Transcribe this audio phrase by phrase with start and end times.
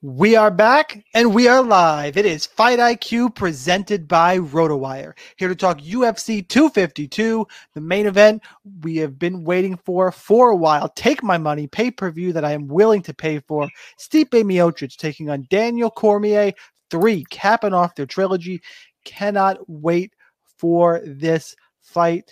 [0.00, 2.16] We are back and we are live.
[2.16, 5.14] It is Fight IQ presented by RotoWire.
[5.36, 8.44] Here to talk UFC 252, the main event
[8.82, 10.88] we have been waiting for for a while.
[10.90, 13.68] Take my money, pay per view that I am willing to pay for.
[13.98, 16.52] Stipe Miocic taking on Daniel Cormier,
[16.92, 18.62] three, capping off their trilogy.
[19.04, 20.12] Cannot wait
[20.58, 22.30] for this fight.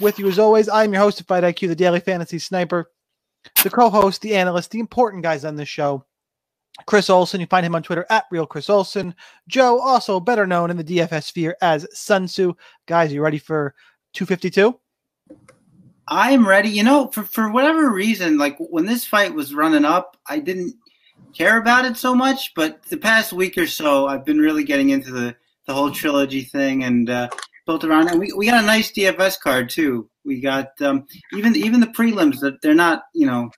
[0.00, 2.90] With you as always, I'm your host of Fight IQ, the Daily Fantasy Sniper,
[3.62, 6.06] the co host, the analyst, the important guys on the show.
[6.86, 9.14] Chris Olson, you find him on Twitter at Real Chris Olson.
[9.48, 12.54] Joe, also better known in the DFS sphere as Sun Tzu.
[12.86, 13.74] Guys, you ready for
[14.14, 14.78] 252?
[16.08, 16.68] I'm ready.
[16.68, 20.74] You know, for, for whatever reason, like when this fight was running up, I didn't
[21.32, 22.52] care about it so much.
[22.54, 25.36] But the past week or so, I've been really getting into the,
[25.66, 27.28] the whole trilogy thing and uh,
[27.66, 28.08] built around.
[28.08, 30.10] And we, we got a nice DFS card too.
[30.24, 33.50] We got um, even even the prelims that they're not, you know,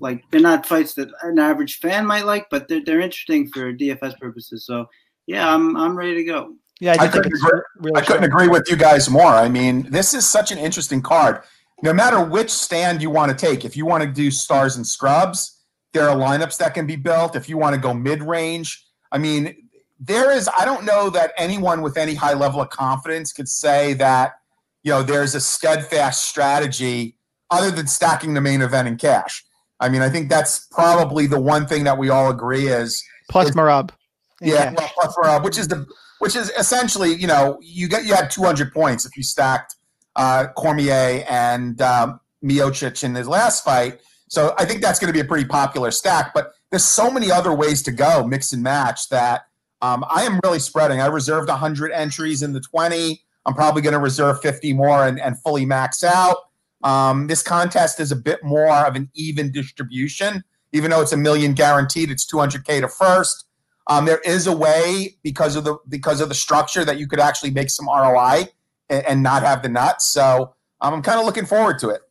[0.00, 3.72] like they're not fights that an average fan might like, but they're they're interesting for
[3.72, 4.64] DFS purposes.
[4.64, 4.86] So
[5.26, 6.54] yeah, I'm I'm ready to go.
[6.80, 9.26] Yeah, I, I couldn't, agree, really I couldn't agree with you guys more.
[9.26, 11.42] I mean, this is such an interesting card.
[11.82, 14.86] No matter which stand you want to take, if you want to do stars and
[14.86, 15.60] scrubs,
[15.92, 17.36] there are lineups that can be built.
[17.36, 18.82] If you want to go mid range,
[19.12, 19.68] I mean,
[19.98, 20.48] there is.
[20.58, 24.36] I don't know that anyone with any high level of confidence could say that
[24.82, 27.16] you know there's a steadfast strategy
[27.50, 29.44] other than stacking the main event in cash.
[29.80, 33.48] I mean, I think that's probably the one thing that we all agree is plus
[33.48, 33.90] is, Merab.
[34.40, 35.86] Yeah, well, plus Merab, which is the
[36.18, 39.74] which is essentially, you know, you get you had 200 points if you stacked
[40.16, 44.00] uh, Cormier and um, Miocic in his last fight.
[44.28, 46.32] So I think that's going to be a pretty popular stack.
[46.34, 49.42] But there's so many other ways to go, mix and match, that
[49.82, 51.00] um, I am really spreading.
[51.00, 53.20] I reserved 100 entries in the 20.
[53.46, 56.36] I'm probably going to reserve 50 more and, and fully max out.
[56.82, 60.42] Um, this contest is a bit more of an even distribution,
[60.72, 62.10] even though it's a million guaranteed.
[62.10, 63.44] It's 200k to first.
[63.86, 67.20] Um, there is a way because of the because of the structure that you could
[67.20, 68.44] actually make some ROI
[68.88, 70.06] and, and not have the nuts.
[70.06, 72.02] So um, I'm kind of looking forward to it.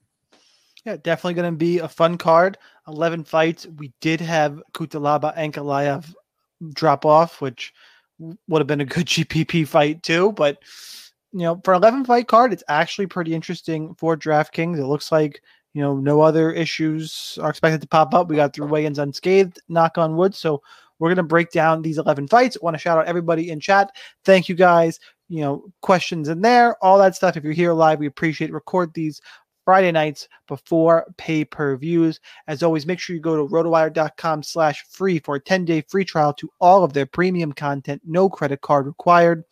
[0.86, 2.58] Yeah, definitely going to be a fun card.
[2.88, 3.68] 11 fights.
[3.78, 6.14] We did have Cutelaba Ankalaev
[6.74, 7.74] drop off, which
[8.20, 10.32] would have been a good GPP fight too.
[10.34, 10.62] But
[11.32, 14.78] you know, for 11 fight card, it's actually pretty interesting for DraftKings.
[14.78, 15.42] It looks like,
[15.74, 18.28] you know, no other issues are expected to pop up.
[18.28, 20.34] We got through weigh-ins unscathed, knock on wood.
[20.34, 20.62] So
[20.98, 22.58] we're going to break down these 11 fights.
[22.62, 23.92] Want to shout out everybody in chat.
[24.26, 25.00] Thank you guys.
[25.28, 27.38] You know, questions in there, all that stuff.
[27.38, 28.54] If you're here live, we appreciate it.
[28.54, 29.22] Record these
[29.64, 32.20] Friday nights before pay-per-views.
[32.48, 36.34] As always, make sure you go to rotowire.com slash free for a 10-day free trial
[36.34, 38.02] to all of their premium content.
[38.04, 39.44] No credit card required.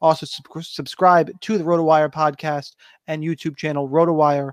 [0.00, 2.74] Also, sub- subscribe to the RotoWire podcast
[3.06, 4.52] and YouTube channel, RotoWire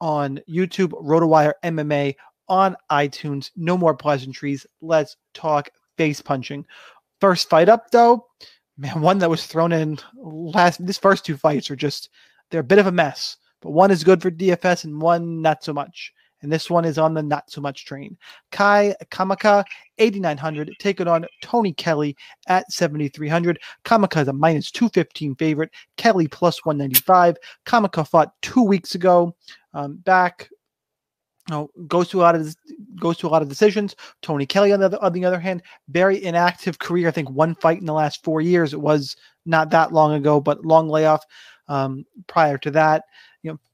[0.00, 2.14] on YouTube, RotoWire MMA
[2.48, 3.50] on iTunes.
[3.56, 4.66] No more pleasantries.
[4.80, 6.66] Let's talk face punching.
[7.20, 8.26] First fight up, though,
[8.76, 10.84] man, one that was thrown in last.
[10.84, 12.10] These first two fights are just
[12.50, 15.64] they're a bit of a mess, but one is good for DFS and one not
[15.64, 16.12] so much.
[16.42, 18.16] And this one is on the not so much train.
[18.50, 19.64] Kai Kamaka,
[19.98, 22.16] 8,900, taking on Tony Kelly
[22.48, 23.58] at 7,300.
[23.84, 25.70] Kamaka is a minus 215 favorite.
[25.96, 27.36] Kelly plus 195.
[27.66, 29.34] Kamaka fought two weeks ago.
[29.74, 30.50] Um, back
[31.48, 32.54] you know, goes to a lot of
[33.00, 33.96] goes to a lot of decisions.
[34.20, 37.08] Tony Kelly, on the, on the other hand, very inactive career.
[37.08, 38.72] I think one fight in the last four years.
[38.72, 41.24] It was not that long ago, but long layoff
[41.68, 43.04] um, prior to that.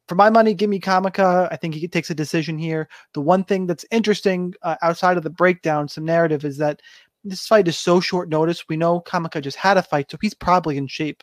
[0.08, 1.48] For my money, give me Kamaka.
[1.52, 2.88] I think he takes a decision here.
[3.12, 6.80] The one thing that's interesting uh, outside of the breakdown, some narrative, is that
[7.24, 8.64] this fight is so short notice.
[8.68, 11.22] We know Kamaka just had a fight, so he's probably in shape.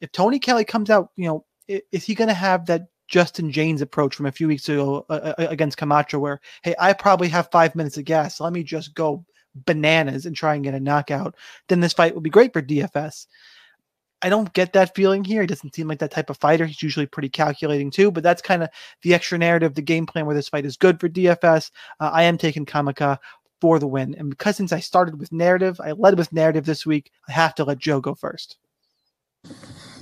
[0.00, 3.82] If Tony Kelly comes out, you know, is, he going to have that Justin Jaynes
[3.82, 7.50] approach from a few weeks ago uh, uh, against Camacho, where hey, I probably have
[7.52, 8.36] five minutes of gas.
[8.36, 9.24] So let me just go
[9.54, 11.36] bananas and try and get a knockout.
[11.68, 13.26] Then this fight will be great for DFS.
[14.22, 15.40] I don't get that feeling here.
[15.40, 16.64] He doesn't seem like that type of fighter.
[16.64, 18.68] He's usually pretty calculating too, but that's kind of
[19.02, 21.70] the extra narrative, the game plan where this fight is good for DFS.
[21.98, 23.18] Uh, I am taking Kamaka
[23.60, 24.14] for the win.
[24.16, 27.54] And because since I started with narrative, I led with narrative this week, I have
[27.56, 28.56] to let Joe go first.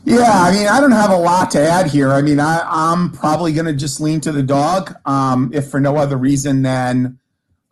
[0.05, 2.13] Yeah, I mean, I don't have a lot to add here.
[2.13, 5.79] I mean, I, am probably going to just lean to the dog, um, if for
[5.79, 7.19] no other reason than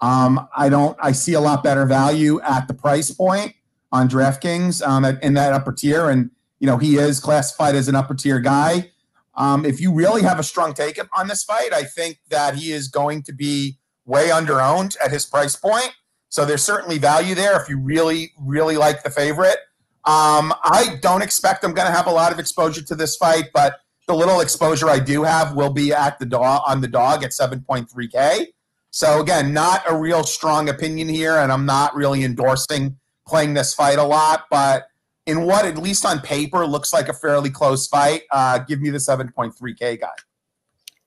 [0.01, 0.97] um, I don't.
[1.01, 3.55] I see a lot better value at the price point
[3.91, 7.89] on DraftKings um, at, in that upper tier, and you know he is classified as
[7.89, 8.91] an upper tier guy.
[9.35, 12.73] Um, if you really have a strong take on this fight, I think that he
[12.73, 15.95] is going to be way under owned at his price point.
[16.29, 19.59] So there's certainly value there if you really, really like the favorite.
[20.05, 23.51] Um, I don't expect I'm going to have a lot of exposure to this fight,
[23.55, 23.77] but
[24.07, 27.31] the little exposure I do have will be at the dog on the dog at
[27.31, 28.47] 7.3K.
[28.91, 32.97] So again, not a real strong opinion here, and I'm not really endorsing
[33.27, 34.88] playing this fight a lot, but
[35.29, 38.89] in what at least on paper looks like a fairly close fight, uh, give me
[38.89, 40.09] the 7.3K guy.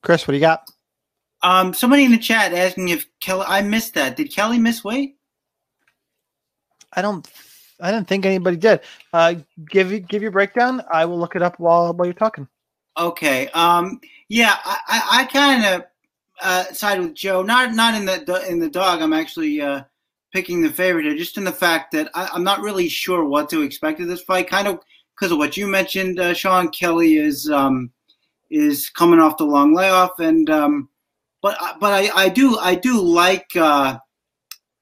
[0.00, 0.62] Chris, what do you got?
[1.42, 3.44] Um, somebody in the chat asking if Kelly.
[3.48, 4.16] I missed that.
[4.16, 5.16] Did Kelly miss weight?
[6.92, 7.28] I don't
[7.80, 8.80] I don't think anybody did.
[9.12, 9.34] Uh,
[9.68, 10.84] give give your breakdown.
[10.92, 12.46] I will look it up while while you're talking.
[12.96, 13.48] Okay.
[13.48, 14.00] Um.
[14.28, 14.56] Yeah.
[14.64, 15.84] I I, I kind of
[16.40, 17.42] uh, side with Joe.
[17.42, 19.02] Not not in the in the dog.
[19.02, 19.82] I'm actually uh,
[20.32, 23.48] picking the favorite here, just in the fact that I, am not really sure what
[23.50, 24.48] to expect of this fight.
[24.48, 24.80] Kind of
[25.14, 27.92] because of what you mentioned, uh, Sean Kelly is um
[28.50, 30.88] is coming off the long layoff, and um,
[31.40, 33.98] but but I I do I do like uh,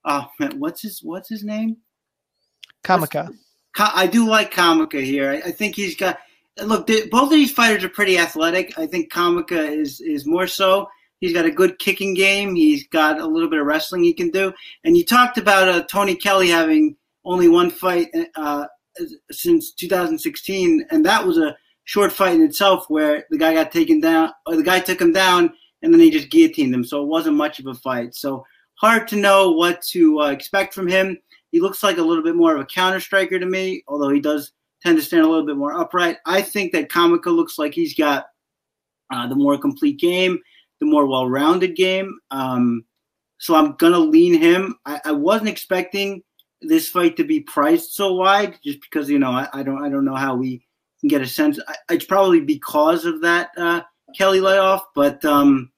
[0.05, 0.25] uh
[0.56, 1.76] what's his what's his name
[2.85, 3.35] Kamaka.
[3.79, 5.41] I do like Kamaka here.
[5.44, 6.19] I, think he's got.
[6.62, 8.76] Look, both of these fighters are pretty athletic.
[8.79, 10.88] I think Kamaka is is more so.
[11.20, 12.55] He's got a good kicking game.
[12.55, 14.52] He's got a little bit of wrestling he can do.
[14.84, 18.67] And you talked about uh, Tony Kelly having only one fight uh,
[19.31, 24.00] since 2016, and that was a short fight in itself where the guy got taken
[24.00, 25.52] down, or the guy took him down,
[25.82, 26.84] and then he just guillotined him.
[26.84, 28.14] So it wasn't much of a fight.
[28.14, 28.44] So
[28.75, 31.19] hard to know what to uh, expect from him.
[31.52, 34.20] He looks like a little bit more of a counter striker to me, although he
[34.20, 34.52] does
[34.82, 36.16] tend to stand a little bit more upright.
[36.25, 38.26] I think that Kamaka looks like he's got
[39.12, 40.38] uh, the more complete game,
[40.81, 42.19] the more well rounded game.
[42.31, 42.85] Um,
[43.38, 44.77] so I'm to lean him.
[44.85, 46.23] I, I, wasn't expecting
[46.61, 49.88] this fight to be priced so wide just because, you know, I, I don't I
[49.88, 50.62] don't know how we
[51.00, 51.59] can get a sense.
[51.67, 53.82] I, it's probably because of that uh,
[54.17, 55.71] Kelly layoff, but um,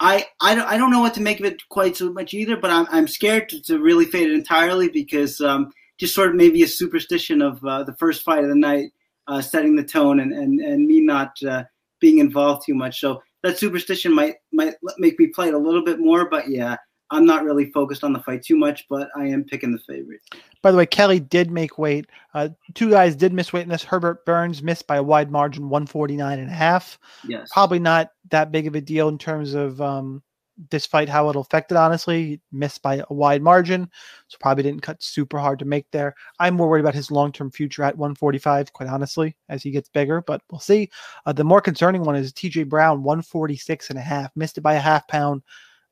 [0.00, 2.56] I, I, don't, I don't know what to make of it quite so much either,
[2.56, 6.34] but I'm, I'm scared to, to really fade it entirely because um, just sort of
[6.34, 8.90] maybe a superstition of uh, the first fight of the night
[9.28, 11.64] uh, setting the tone and, and, and me not uh,
[12.00, 13.00] being involved too much.
[13.00, 16.76] So that superstition might might make me play it a little bit more, but yeah,
[17.10, 20.20] I'm not really focused on the fight too much, but I am picking the favorite.
[20.62, 22.06] By the way, Kelly did make weight.
[22.32, 23.84] Uh, two guys did miss weight in this.
[23.84, 26.98] Herbert Burns missed by a wide margin, 149 and a half.
[27.28, 27.50] Yes.
[27.52, 30.22] Probably not that big of a deal in terms of um,
[30.70, 32.40] this fight, how it'll affect it, honestly.
[32.52, 33.88] Missed by a wide margin,
[34.28, 36.14] so probably didn't cut super hard to make there.
[36.38, 39.88] I'm more worried about his long term future at 145, quite honestly, as he gets
[39.88, 40.90] bigger, but we'll see.
[41.26, 44.74] Uh, the more concerning one is TJ Brown, 146 and a half, missed it by
[44.74, 45.42] a half pound.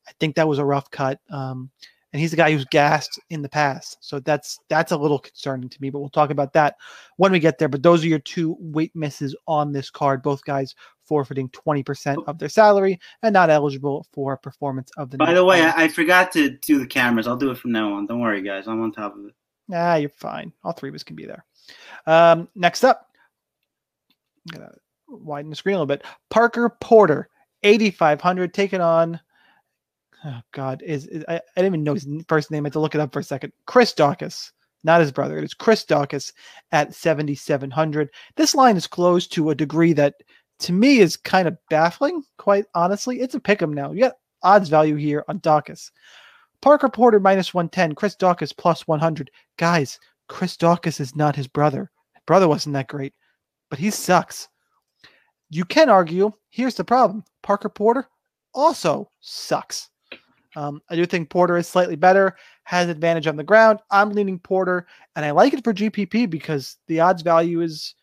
[0.08, 1.20] I think that was a rough cut.
[1.30, 1.70] Um,
[2.12, 3.96] and he's the guy who's gassed in the past.
[4.00, 6.76] So that's that's a little concerning to me, but we'll talk about that
[7.16, 7.68] when we get there.
[7.68, 10.22] But those are your two weight misses on this card.
[10.22, 15.34] Both guys forfeiting 20% of their salary and not eligible for performance of the By
[15.34, 17.26] the way, I, I, forgot to do the cameras.
[17.26, 18.06] I'll do it from now on.
[18.06, 18.66] Don't worry, guys.
[18.66, 19.34] I'm on top of it.
[19.72, 20.52] Ah, you're fine.
[20.64, 21.44] All three of us can be there.
[22.06, 23.08] Um, next up,
[24.48, 24.72] I'm gonna
[25.08, 26.04] widen the screen a little bit.
[26.30, 27.28] Parker Porter,
[27.62, 29.20] 8,500, taking on
[30.24, 32.64] oh God, is, is I, I, didn't even know his first name.
[32.64, 33.52] I had to look it up for a second.
[33.66, 34.52] Chris Daukaus,
[34.84, 35.38] not his brother.
[35.38, 36.32] It is Chris Daukaus
[36.72, 38.10] at 7,700.
[38.36, 40.14] This line is closed to a degree that
[40.62, 43.20] to me is kind of baffling, quite honestly.
[43.20, 43.92] It's a pick 'em now.
[43.92, 45.90] You got odds value here on Daukaus.
[46.60, 49.30] Parker Porter minus 110, Chris Daukaus plus 100.
[49.56, 51.90] Guys, Chris Daukaus is not his brother.
[52.14, 53.14] His brother wasn't that great,
[53.68, 54.48] but he sucks.
[55.50, 58.08] You can argue, here's the problem Parker Porter
[58.54, 59.90] also sucks.
[60.54, 63.80] Um, I do think Porter is slightly better, has advantage on the ground.
[63.90, 67.94] I'm leaning Porter, and I like it for GPP because the odds value is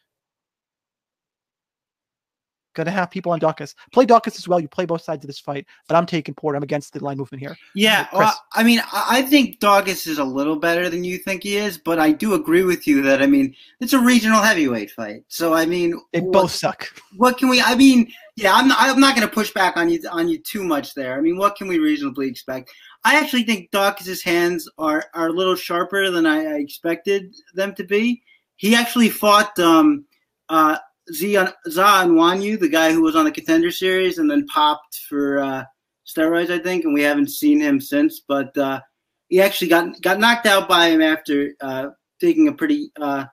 [2.80, 3.76] going to have people on Daukaus.
[3.92, 4.60] Play Daukaus as well.
[4.60, 6.56] You play both sides of this fight, but I'm taking Porter.
[6.56, 7.58] I'm against the line movement here.
[7.76, 11.58] Yeah, well, I mean, I think Daukaus is a little better than you think he
[11.58, 15.24] is, but I do agree with you that I mean it's a regional heavyweight fight.
[15.28, 16.88] So I mean, they what, both suck.
[17.18, 17.62] What can we?
[17.62, 20.40] I mean, yeah, I'm not, I'm not going to push back on you on you
[20.40, 21.18] too much there.
[21.18, 22.72] I mean, what can we reasonably expect?
[23.04, 27.76] I actually think Daukaus's hands are are a little sharper than I, I expected them
[27.76, 28.24] to be.
[28.56, 29.60] He actually fought.
[29.60, 30.06] Um,
[30.50, 30.78] uh,
[31.14, 35.64] Zu Anyanwu, the guy who was on the contender series and then popped for uh,
[36.08, 38.22] steroids, I think, and we haven't seen him since.
[38.28, 38.82] But uh,
[39.28, 41.88] he actually got got knocked out by him after uh,
[42.20, 43.26] taking a pretty uh,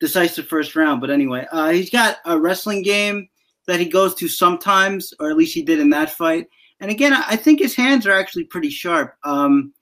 [0.00, 1.00] decisive first round.
[1.00, 3.28] But anyway, uh, he's got a wrestling game
[3.66, 6.46] that he goes to sometimes, or at least he did in that fight.
[6.80, 9.14] And again, I think his hands are actually pretty sharp.
[9.22, 9.72] Um,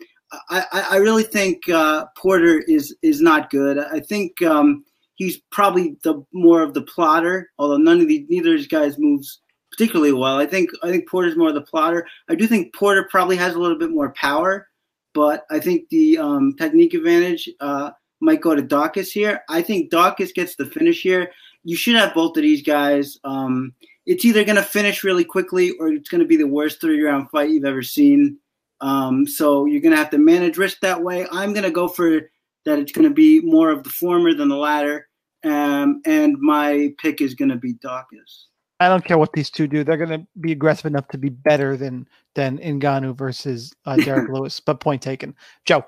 [0.50, 3.78] I, I, really think uh, Porter is is not good.
[3.78, 4.84] I think um,
[5.18, 7.50] he's probably the more of the plotter.
[7.58, 10.38] Although none of these, neither of these guys moves particularly well.
[10.38, 12.06] I think I think Porter's more of the plotter.
[12.28, 14.68] I do think Porter probably has a little bit more power,
[15.12, 19.42] but I think the um, technique advantage uh, might go to Daukaus here.
[19.48, 21.30] I think Daukaus gets the finish here.
[21.64, 23.18] You should have both of these guys.
[23.24, 23.74] Um,
[24.06, 27.02] it's either going to finish really quickly or it's going to be the worst three
[27.02, 28.38] round fight you've ever seen.
[28.80, 31.26] Um, so you're going to have to manage risk that way.
[31.30, 32.22] I'm going to go for
[32.64, 35.07] that it's going to be more of the former than the latter.
[35.44, 38.46] Um, and my pick is going to be Daukaus.
[38.80, 41.28] I don't care what these two do; they're going to be aggressive enough to be
[41.28, 44.60] better than than Ngannou versus uh, Derrick Lewis.
[44.60, 45.84] But point taken, Joe.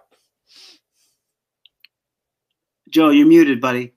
[2.89, 3.95] Joe, you're muted, buddy.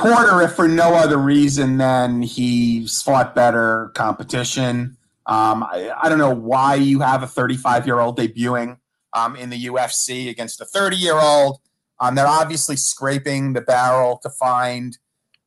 [0.00, 4.96] Porter, if for no other reason than he's fought better competition.
[5.26, 8.78] Um, I, I, don't know why you have a 35 year old debuting
[9.12, 11.60] um, in the UFC against a 30 year old.
[12.00, 14.96] Um, they're obviously scraping the barrel to find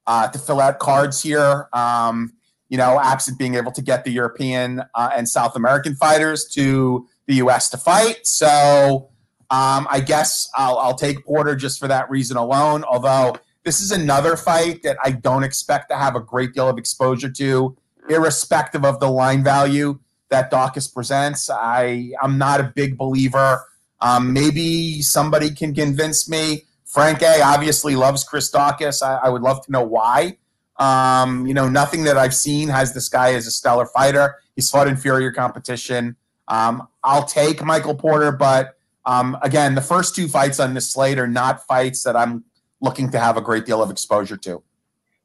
[0.05, 1.67] uh, to fill out cards here.
[1.73, 2.33] Um,
[2.69, 7.07] you know, absent being able to get the European uh, and South American fighters to
[7.27, 7.69] the U.S.
[7.69, 8.25] to fight.
[8.25, 9.09] So
[9.51, 12.83] um, I guess I'll, I'll take Porter just for that reason alone.
[12.83, 16.77] Although this is another fight that I don't expect to have a great deal of
[16.77, 17.77] exposure to,
[18.09, 21.49] irrespective of the line value that Daukaus presents.
[21.49, 23.63] I I'm not a big believer
[24.03, 26.65] um, maybe somebody can convince me.
[26.85, 29.01] Frank A obviously loves Chris Daukaus.
[29.01, 30.37] I, I would love to know why.
[30.77, 34.35] Um, you know, nothing that I've seen has this guy as a stellar fighter.
[34.55, 36.17] He's fought inferior competition.
[36.49, 41.17] Um, I'll take Michael Porter, but um, again, the first two fights on this slate
[41.17, 42.43] are not fights that I'm
[42.81, 44.61] looking to have a great deal of exposure to.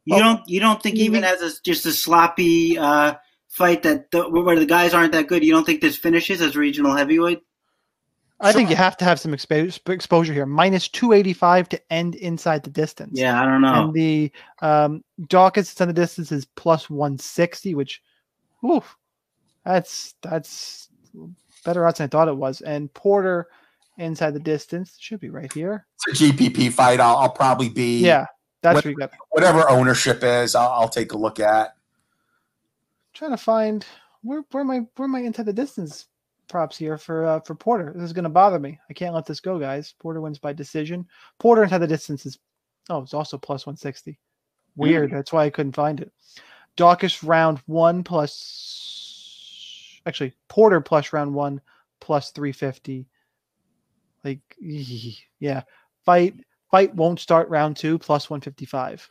[0.05, 0.19] You oh.
[0.21, 3.15] don't you don't think even as a, just a sloppy uh,
[3.49, 6.57] fight that the, where the guys aren't that good, you don't think this finishes as
[6.57, 7.43] regional heavyweight?
[8.41, 10.47] I think you have to have some expo- exposure here.
[10.47, 13.19] Minus 285 to end inside the distance.
[13.19, 13.85] Yeah, I don't know.
[13.85, 14.31] And the
[14.63, 18.01] um, Daukaus in the distance is plus 160, which,
[18.65, 18.97] oof,
[19.65, 20.89] that's that's
[21.65, 22.61] better odds than I thought it was.
[22.61, 23.49] And Porter
[23.97, 25.87] inside the distance should be right here.
[26.07, 27.01] It's a GPP fight.
[27.01, 27.99] I'll, I'll probably be.
[27.99, 28.27] Yeah,
[28.63, 29.11] that's what, what you got.
[29.31, 31.67] Whatever ownership is, I'll, I'll take a look at.
[31.67, 33.85] I'm trying to find
[34.23, 36.07] where where my where my inside the distance
[36.49, 37.93] props here for uh, for Porter.
[37.95, 38.79] This is going to bother me.
[38.91, 39.95] I can't let this go, guys.
[39.99, 41.07] Porter wins by decision.
[41.39, 42.39] Porter inside the distance is
[42.91, 44.19] oh, it's also plus 160.
[44.77, 45.11] Weird.
[45.11, 45.15] Mm.
[45.15, 46.13] That's why I couldn't find it.
[46.77, 51.61] Daukaus round one plus actually Porter plus round one
[52.01, 53.07] plus 350.
[54.25, 54.41] Like
[55.41, 55.63] yeah,
[56.05, 56.35] fight
[56.71, 59.11] fight won't start round two plus 155.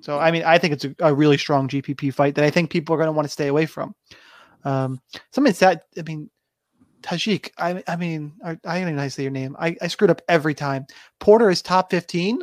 [0.00, 2.70] So I mean, I think it's a, a really strong GPP fight that I think
[2.70, 3.94] people are going to want to stay away from.
[4.64, 5.00] Um,
[5.30, 5.82] something sad.
[5.96, 6.30] I mean,
[7.02, 7.50] Tajik.
[7.58, 9.56] I, I mean, I, I don't even know how to say your name.
[9.58, 10.86] I, I screwed up every time.
[11.20, 12.40] Porter is top fifteen.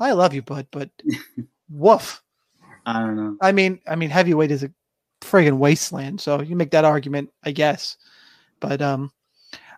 [0.00, 0.90] I love you, bud, but
[1.70, 2.22] woof.
[2.86, 3.36] I don't know.
[3.40, 4.72] I mean, I mean, heavyweight is a
[5.20, 6.20] friggin' wasteland.
[6.20, 7.96] So you make that argument, I guess.
[8.60, 9.12] But um,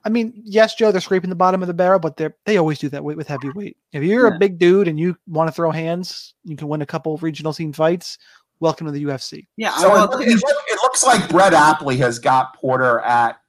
[0.05, 2.79] I mean, yes, Joe, they're scraping the bottom of the barrel, but they they always
[2.79, 3.77] do that with, with heavyweight.
[3.93, 4.37] If you're yeah.
[4.37, 7.23] a big dude and you want to throw hands, you can win a couple of
[7.23, 8.19] regional scene fights
[8.61, 9.47] welcome to the UFC.
[9.57, 9.75] Yeah.
[9.77, 13.41] So it, it, it, looks like Brett Apley has got Porter at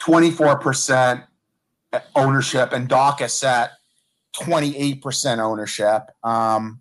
[0.00, 1.24] 24%
[2.16, 3.72] ownership and Daukaus at
[4.36, 6.02] 28% ownership.
[6.22, 6.80] Um,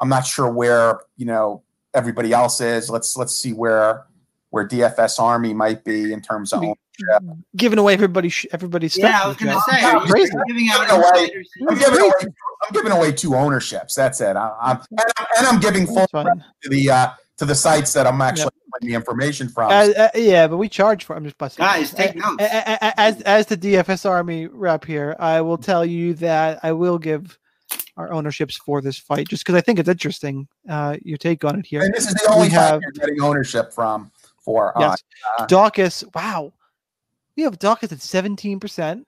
[0.00, 1.62] I'm not sure where, you know,
[1.94, 2.88] everybody else is.
[2.90, 4.06] Let's, let's see where,
[4.50, 6.74] where DFS Army might be in terms of I mean,
[7.10, 7.38] ownership.
[7.56, 9.10] Giving away everybody's everybody's stuff.
[9.10, 9.72] Yeah, I was going to Joe.
[9.76, 10.32] say, are you Crazy.
[10.46, 11.48] giving out Giving away- insiders?
[11.68, 12.12] I'm giving away.
[12.22, 13.94] I'm giving away two ownerships.
[13.96, 14.36] That's it.
[14.36, 17.08] I, I'm, and, I'm, and I'm giving full to the uh,
[17.38, 19.70] to the sites that I'm actually getting the information from.
[19.70, 21.16] Uh, uh, yeah, but we charge for.
[21.16, 21.64] I'm just busting.
[21.64, 22.36] Guys, take A- notes.
[22.42, 26.60] a- a- a- As as the DFS Army rep here, I will tell you that
[26.62, 27.38] I will give
[27.96, 30.48] our ownerships for this fight just because I think it's interesting.
[30.68, 31.80] Uh, your take on it here.
[31.82, 34.10] and this is the only we time have- you're getting ownership from
[34.44, 34.76] for.
[34.76, 35.02] Uh, Yes,
[35.38, 36.04] uh, Daukaus.
[36.14, 36.52] Wow,
[37.36, 39.06] we have Daukaus at 17 percent.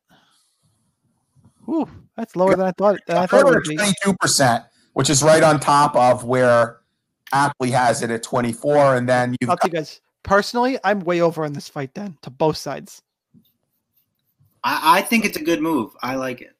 [1.69, 2.99] Ooh, that's lower than I thought.
[3.07, 3.77] Than I thought it We're would be.
[3.77, 6.79] 22 percent, which is right on top of where
[7.33, 10.01] Apley has it at 24, and then you've I'll got you guys.
[10.23, 13.03] Personally, I'm way over in this fight then to both sides.
[14.65, 15.93] I, I think it's a good move.
[16.03, 16.55] I like it.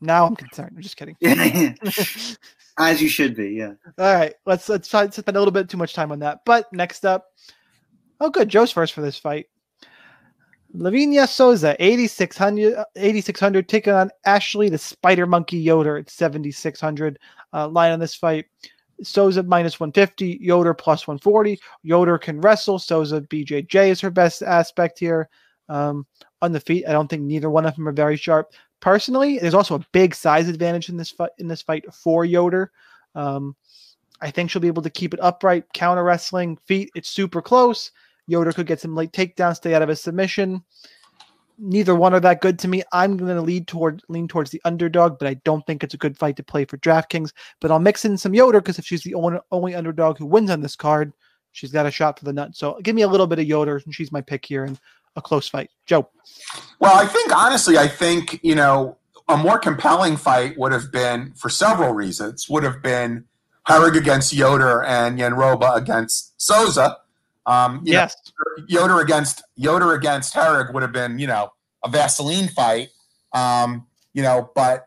[0.00, 0.72] Now I'm concerned.
[0.76, 1.16] I'm just kidding.
[2.78, 3.72] As you should be, yeah.
[3.98, 6.40] All right, let's let's try to spend a little bit too much time on that.
[6.46, 7.26] But next up,
[8.20, 9.46] oh, good, Joe's first for this fight.
[10.74, 17.18] Livinha Souza, 8,600, uh, 8,600, taking on Ashley, the Spider Monkey Yoder at 7,600.
[17.52, 18.46] Uh, line on this fight.
[19.02, 21.58] Souza minus 150, Yoder plus 140.
[21.82, 22.78] Yoder can wrestle.
[22.78, 25.28] Souza BJJ is her best aspect here.
[25.68, 26.06] Um,
[26.42, 28.52] on the feet, I don't think neither one of them are very sharp.
[28.80, 32.72] Personally, there's also a big size advantage in this fight in this fight for Yoder.
[33.14, 33.54] Um,
[34.20, 36.90] I think she'll be able to keep it upright, counter wrestling, feet.
[36.94, 37.92] It's super close.
[38.26, 40.62] Yoder could get some late takedowns, stay out of a submission.
[41.62, 42.82] Neither one are that good to me.
[42.92, 45.98] I'm going to lead toward lean towards the underdog, but I don't think it's a
[45.98, 47.32] good fight to play for DraftKings.
[47.60, 50.50] But I'll mix in some Yoder because if she's the only, only underdog who wins
[50.50, 51.12] on this card,
[51.52, 52.56] she's got a shot for the nut.
[52.56, 54.78] So give me a little bit of Yoder, and she's my pick here in
[55.16, 55.70] a close fight.
[55.86, 56.08] Joe,
[56.78, 58.96] Well, I think honestly, I think you know
[59.28, 62.48] a more compelling fight would have been for several reasons.
[62.48, 63.24] Would have been
[63.68, 66.96] Herrig against Yoder and Jandiroba against Souza.
[67.50, 68.16] Um, you know, yes,
[68.68, 71.52] Yoder against Yoder against Herrig would have been, you know,
[71.84, 72.90] a Vaseline fight.
[73.32, 74.86] Um, you know, but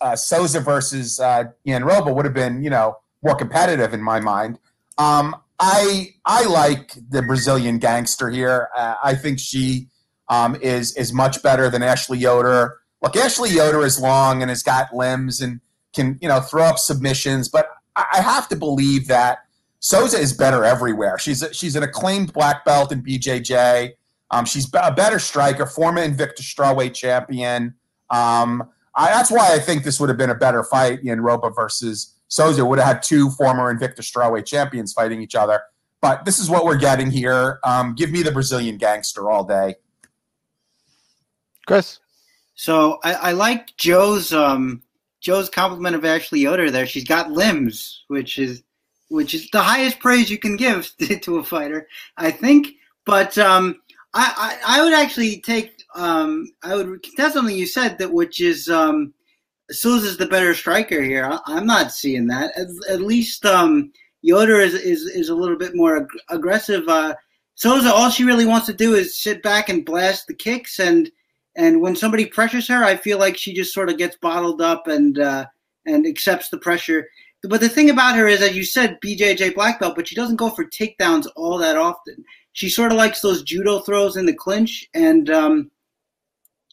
[0.00, 4.58] uh, Souza versus uh, Jandiroba would have been, you know, more competitive in my mind.
[4.96, 8.68] Um, I I like the Brazilian gangster here.
[8.74, 9.88] Uh, I think she
[10.28, 12.78] um, is is much better than Ashley Yoder.
[13.02, 15.60] Look, Ashley Yoder is long and has got limbs and
[15.94, 19.40] can you know throw up submissions, but I, I have to believe that
[19.80, 21.18] Souza is better everywhere.
[21.18, 23.92] She's a, she's an acclaimed black belt in BJJ.
[24.30, 27.74] Um, she's a better striker, former Invicta strawweight champion.
[28.10, 31.54] Um, I, that's why I think this would have been a better fight in Ropa
[31.54, 32.64] versus Souza.
[32.64, 35.62] Would have had two former Invicta strawweight champions fighting each other.
[36.00, 37.58] But this is what we're getting here.
[37.64, 39.76] Um, give me the Brazilian gangster all day.
[41.66, 42.00] Chris.
[42.54, 44.82] So I, I like Joe's um
[45.20, 46.86] Joe's compliment of Ashley Yoder there.
[46.86, 48.62] She's got limbs, which is
[49.08, 50.90] which is the highest praise you can give
[51.22, 52.68] to, a fighter, I think.
[53.04, 53.80] But um,
[54.14, 58.40] I, I I would actually take um I would contest something you said that which
[58.40, 59.14] is um
[59.70, 61.24] Souza's the better striker here.
[61.24, 62.52] I, I'm not seeing that.
[62.56, 63.92] At, at least um
[64.22, 66.88] Yoder is is, is a little bit more ag- aggressive.
[66.88, 67.14] Uh,
[67.54, 71.10] Souza, all she really wants to do is sit back and blast the kicks and
[71.56, 74.86] and when somebody pressures her, I feel like she just sort of gets bottled up
[74.86, 75.46] and uh,
[75.86, 77.08] and accepts the pressure.
[77.42, 80.36] But the thing about her is, as you said, BJJ black belt, but she doesn't
[80.36, 82.24] go for takedowns all that often.
[82.52, 85.70] She sort of likes those judo throws in the clinch, and um,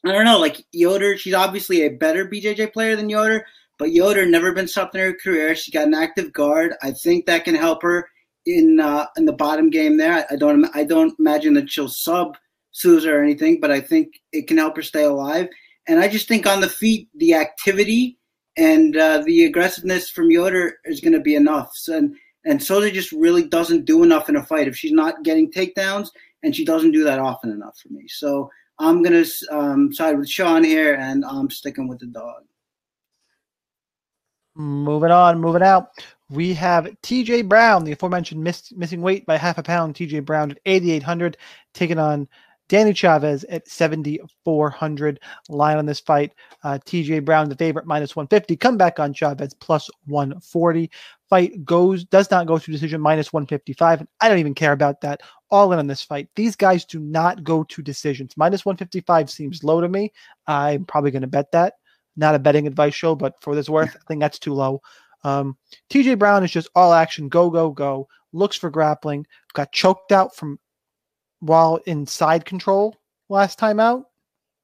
[0.03, 1.17] I don't know, like Yoder.
[1.17, 3.45] She's obviously a better BJJ player than Yoder,
[3.77, 5.55] but Yoder never been stopped in her career.
[5.55, 6.73] She got an active guard.
[6.81, 8.09] I think that can help her
[8.47, 10.13] in uh, in the bottom game there.
[10.13, 12.37] I, I don't I don't imagine that she'll sub
[12.71, 15.47] Souza or anything, but I think it can help her stay alive.
[15.87, 18.17] And I just think on the feet, the activity
[18.57, 21.73] and uh, the aggressiveness from Yoder is going to be enough.
[21.87, 22.15] And
[22.45, 26.09] and Souza just really doesn't do enough in a fight if she's not getting takedowns,
[26.43, 28.07] and she doesn't do that often enough for me.
[28.07, 32.43] So I'm going to um, side with Sean here, and I'm sticking with the dog.
[34.55, 35.89] Moving on, moving out.
[36.29, 39.95] We have TJ Brown, the aforementioned miss, missing weight by half a pound.
[39.95, 41.37] TJ Brown at 8,800,
[41.73, 42.27] taking on
[42.67, 45.19] Danny Chavez at 7,400.
[45.49, 46.33] Line on this fight.
[46.63, 48.55] Uh, TJ Brown, the favorite, minus 150.
[48.57, 50.89] Come back on Chavez, plus 140.
[51.29, 54.05] Fight goes, does not go to decision, minus 155.
[54.21, 55.21] I don't even care about that.
[55.51, 56.27] All in on this fight.
[56.35, 58.35] These guys do not go to decisions.
[58.37, 60.11] Minus 155 seems low to me.
[60.47, 61.75] I'm probably going to bet that
[62.15, 64.81] not a betting advice show, but for this worth, I think that's too low.
[65.23, 65.57] Um,
[65.89, 68.07] TJ Brown is just all action, go, go, go.
[68.31, 69.25] Looks for grappling.
[69.53, 70.59] Got choked out from
[71.39, 72.95] while in side control
[73.29, 74.09] last time out,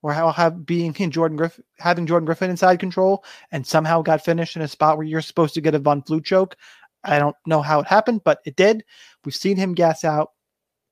[0.01, 4.01] or how have being in Jordan Griffin having Jordan Griffin in side control, and somehow
[4.01, 6.55] got finished in a spot where you're supposed to get a Von Flue choke.
[7.03, 8.83] I don't know how it happened, but it did.
[9.25, 10.31] We've seen him gas out.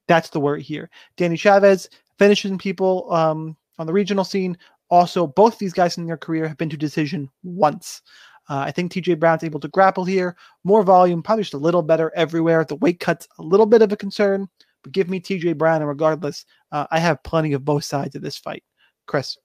[0.07, 0.89] That's the worry here.
[1.17, 4.57] Danny Chavez finishing people um, on the regional scene.
[4.89, 8.01] Also, both these guys in their career have been to decision once.
[8.49, 10.35] Uh, I think TJ Brown's able to grapple here.
[10.63, 12.65] More volume, probably just a little better everywhere.
[12.65, 14.49] The weight cut's a little bit of a concern,
[14.83, 18.21] but give me TJ Brown, and regardless, uh, I have plenty of both sides of
[18.21, 18.63] this fight.
[19.07, 19.37] Chris.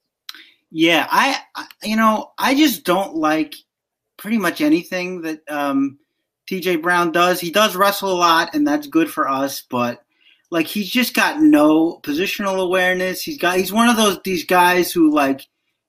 [0.70, 3.55] Yeah, I, I you know I just don't like
[4.16, 5.99] pretty much anything that um,
[6.51, 7.40] TJ Brown does.
[7.40, 10.03] He does wrestle a lot, and that's good for us, but
[10.51, 13.23] like he's just got no positional awareness.
[13.23, 15.47] He's got he's one of those these guys who like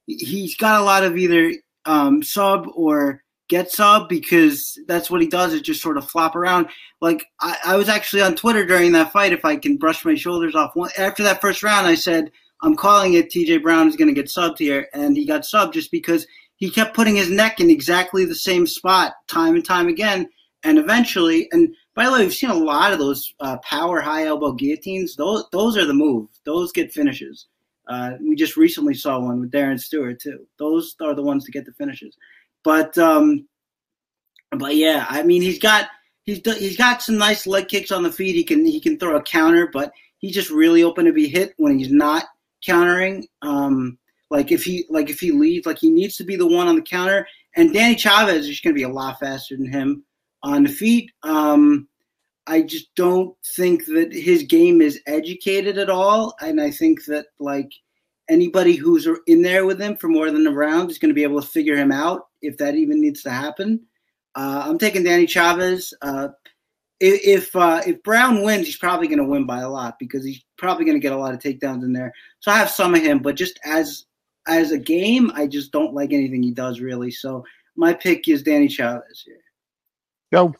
[0.08, 1.54] he's got a lot of either
[1.86, 6.36] um, sub or get sub because that's what he does is just sort of flop
[6.36, 6.68] around.
[7.02, 9.34] Like I, I was actually on Twitter during that fight.
[9.34, 12.32] If I can brush my shoulders off, after that first round, I said
[12.62, 13.30] I'm calling it.
[13.30, 16.26] TJ Brown is going to get subbed here, and he got subbed just because
[16.58, 20.30] he kept putting his neck in exactly the same spot time and time again,
[20.64, 24.26] and eventually and by the way, we've seen a lot of those uh, power high
[24.26, 25.16] elbow guillotines.
[25.16, 26.28] Those those are the move.
[26.46, 27.48] Those get finishes.
[27.88, 30.46] Uh, we just recently saw one with Darren Stewart too.
[30.60, 32.18] Those are the ones to get the finishes.
[32.66, 33.48] But um,
[34.52, 35.88] but yeah, I mean he's got
[36.24, 38.36] he's he's got some nice leg kicks on the feet.
[38.36, 41.54] He can he can throw a counter, but he's just really open to be hit
[41.58, 42.26] when he's not
[42.66, 43.28] countering.
[43.44, 43.98] Um,
[44.32, 46.76] like if he like if he leads, like he needs to be the one on
[46.76, 47.28] the counter.
[47.56, 50.04] And Danny Chavez is going to be a lot faster than him
[50.44, 51.10] on the feet.
[51.24, 51.88] Um,
[52.48, 57.28] I just don't think that his game is educated at all, and I think that
[57.40, 57.72] like
[58.30, 61.24] anybody who's in there with him for more than a round is going to be
[61.24, 63.82] able to figure him out if that even needs to happen.
[64.36, 65.94] Uh, I'm taking Danny Chavez.
[66.02, 66.30] Uh,
[67.00, 70.44] if uh, if Brown wins, he's probably going to win by a lot because he's
[70.58, 72.14] probably going to get a lot of takedowns in there.
[72.40, 74.06] So I have some of him, but just as
[74.48, 77.12] as a game, I just don't like anything he does really.
[77.12, 79.42] So my pick is Danny Chavez here.
[80.32, 80.54] Go.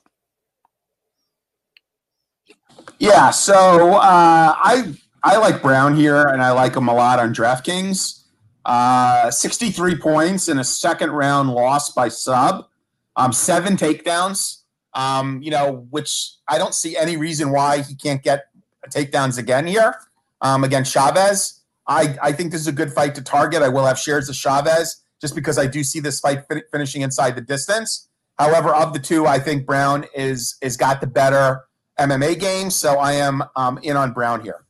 [3.00, 4.94] Yeah, so uh, I
[5.26, 8.26] I like Brown here, and I like him a lot on DraftKings.
[8.64, 12.68] Uh, 63 points in a second round loss by sub,
[13.16, 14.62] um, seven takedowns.
[14.94, 18.46] Um, you know, which I don't see any reason why he can't get
[18.92, 19.96] takedowns again here
[20.42, 21.60] um, against Chavez.
[21.88, 23.64] I, I think this is a good fight to target.
[23.64, 27.02] I will have shares of Chavez just because I do see this fight fin- finishing
[27.02, 28.10] inside the distance.
[28.38, 31.64] However, of the two, I think Brown is is got the better
[32.00, 34.65] MMA game, so I am um, in on Brown here.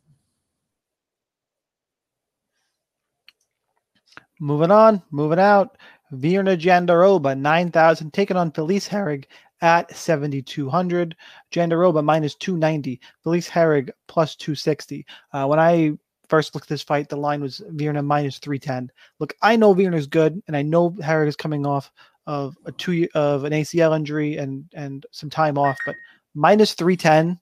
[4.45, 5.75] Moving on, moving out.
[6.13, 9.25] Virna Jandiroba, 9,000, taking on Felice Herrig
[9.61, 11.15] at 7,200.
[11.51, 13.01] Jandiroba minus 290.
[13.23, 15.03] Felice Herrig plus 260.
[15.33, 15.97] Uh, when I
[16.29, 18.91] first looked at this fight, the line was Virna minus 310.
[19.17, 21.91] Look, I know Virna's good, and I know Herrig is coming off
[22.27, 25.95] of a two of an ACL injury and and some time off, but
[26.35, 27.39] minus 310,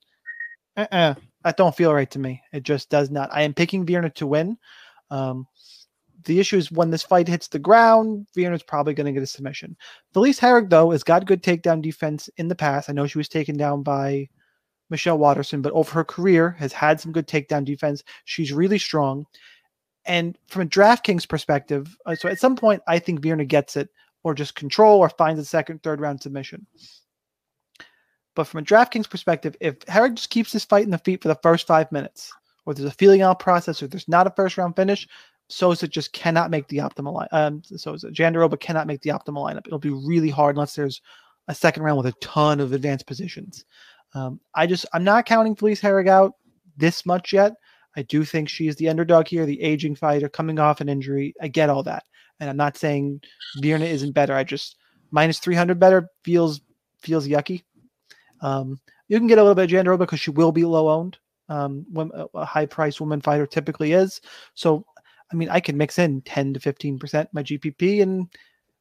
[0.77, 2.41] uh-uh, that don't feel right to me.
[2.53, 3.29] It just does not.
[3.33, 4.57] I am picking Virna to win.
[5.11, 5.47] Um,
[6.25, 9.27] the issue is when this fight hits the ground, Virna's probably going to get a
[9.27, 9.75] submission.
[10.13, 12.89] Felice Herrig, though, has got good takedown defense in the past.
[12.89, 14.29] I know she was taken down by
[14.89, 18.03] Michelle Waterson, but over her career has had some good takedown defense.
[18.25, 19.25] She's really strong.
[20.05, 23.89] And from a DraftKings perspective, uh, so at some point, I think Virna gets it
[24.23, 26.65] or just control or finds a second, third round submission.
[28.35, 31.27] But from a DraftKings perspective, if Herrig just keeps this fight in the feet for
[31.27, 32.31] the first five minutes,
[32.65, 35.07] or there's a feeling out process, or there's not a first round finish,
[35.49, 37.27] Souza just cannot make the optimal line.
[37.31, 39.67] Um, Souza Jandiroba cannot make the optimal lineup.
[39.67, 41.01] It'll be really hard unless there's
[41.47, 43.65] a second round with a ton of advanced positions.
[44.15, 46.33] Um, I just I'm not counting Felice Herrig out
[46.77, 47.53] this much yet.
[47.95, 51.33] I do think she is the underdog here, the aging fighter coming off an injury.
[51.41, 52.03] I get all that,
[52.39, 53.21] and I'm not saying
[53.61, 54.33] Virna isn't better.
[54.33, 54.77] I just
[55.11, 56.61] minus 300 better feels
[56.99, 57.63] feels yucky.
[58.41, 61.17] Um, you can get a little bit of Jandiroba because she will be low owned.
[61.49, 64.21] Um, when a high price woman fighter typically is.
[64.55, 64.85] So,
[65.31, 68.27] I mean, I can mix in 10 to 15 percent my GPP and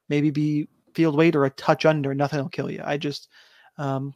[0.08, 2.14] maybe be field weight or a touch under.
[2.14, 2.82] Nothing will kill you.
[2.84, 3.28] I just,
[3.78, 4.14] um,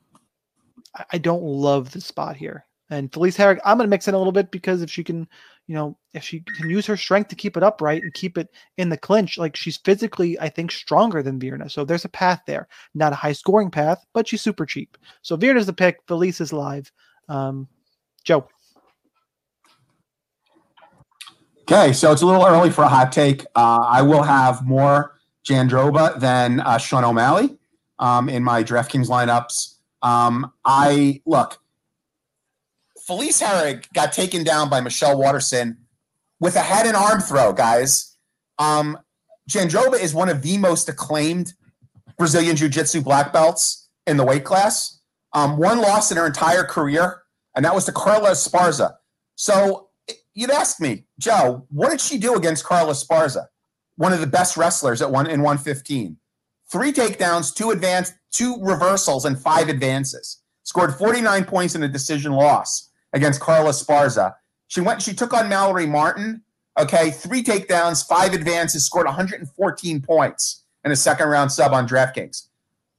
[1.11, 2.67] I don't love the spot here.
[2.89, 5.27] And Felice Herrig, I'm going to mix in a little bit because if she can,
[5.67, 8.49] you know, if she can use her strength to keep it upright and keep it
[8.77, 11.71] in the clinch, like she's physically, I think, stronger than Virna.
[11.71, 12.69] So there's a path there.
[12.95, 14.97] Not a high scoring path, but she's super cheap.
[15.23, 15.99] So Virna's the pick.
[16.07, 16.93] Felice is live.
[17.29, 17.67] Um,
[18.23, 18.47] Joe.
[21.69, 23.45] Okay, so it's a little early for a hot take.
[23.57, 27.59] Uh, I will have more Jandiroba than uh, Sean O'Malley
[27.99, 29.75] um, in my DraftKings lineups.
[30.01, 31.59] Um, I look
[33.05, 35.79] Felice Herrig got taken down by Michelle Waterson
[36.39, 38.17] with a head and arm throw, guys.
[38.59, 38.99] Um,
[39.51, 41.55] Jandiroba is one of the most acclaimed
[42.17, 45.01] Brazilian Jiu Jitsu black belts in the weight class.
[45.33, 47.23] Um, one loss in her entire career
[47.57, 48.97] and that was to Carla Esparza.
[49.35, 49.86] So
[50.37, 53.47] you'd ask me, Joe, what did she do against Carla Esparza,
[53.97, 56.17] one of the best wrestlers at one in 115?
[56.71, 60.43] Three takedowns, two advance, two reversals, and five advances.
[60.63, 64.35] Scored 49 points in a decision loss against Carla Esparza.
[64.69, 65.01] She went.
[65.01, 66.43] She took on Mallory Martin.
[66.79, 72.49] Okay, three takedowns, five advances, scored 114 points in a second round sub on DraftKings.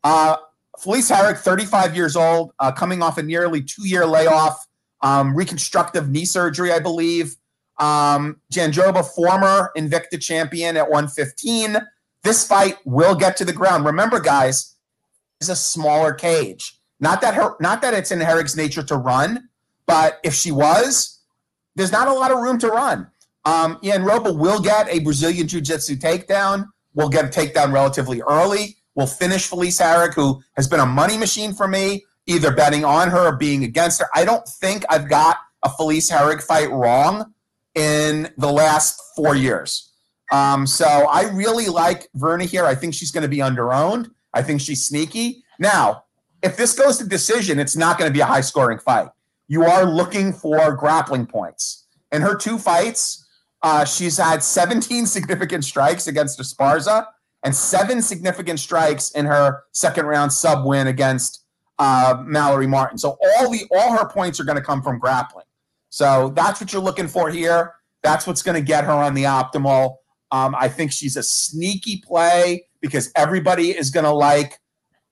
[0.03, 0.37] Uh,
[0.79, 4.66] Felice Herrig, 35 years old, uh, coming off a nearly two year layoff,
[5.01, 7.35] um, reconstructive knee surgery, I believe.
[7.79, 11.77] Um, Jandiroba, former Invicta champion at 115.
[12.23, 13.85] This fight will get to the ground.
[13.85, 14.75] Remember, guys,
[15.39, 16.79] is a smaller cage.
[16.99, 19.49] Not that her, not that it's in Herrig's nature to run,
[19.85, 21.21] but if she was,
[21.75, 23.07] there's not a lot of room to run.
[23.45, 26.67] Um, Jandiroba will get a Brazilian Jiu Jitsu takedown.
[26.95, 28.77] Will get a takedown relatively early.
[28.95, 33.09] Will finish Felice Herrig, who has been a money machine for me, either betting on
[33.09, 34.07] her or being against her.
[34.13, 37.33] I don't think I've got a Felice Herrig fight wrong
[37.73, 39.91] in the last four years.
[40.31, 42.65] Um, so I really like Virna here.
[42.65, 44.11] I think she's going to be underowned.
[44.33, 45.43] I think she's sneaky.
[45.57, 46.03] Now,
[46.43, 49.09] if this goes to decision, it's not going to be a high scoring fight.
[49.47, 51.85] You are looking for grappling points.
[52.11, 53.25] In her two fights,
[53.63, 57.05] uh, she's had 17 significant strikes against Esparza
[57.43, 61.43] and seven significant strikes in her second round sub win against
[61.79, 62.97] uh, Mallory Martin.
[62.97, 65.45] So all the all her points are going to come from grappling.
[65.89, 67.75] So that's what you're looking for here.
[68.03, 69.95] That's what's going to get her on the optimal.
[70.31, 74.59] Um, I think she's a sneaky play because everybody is going to like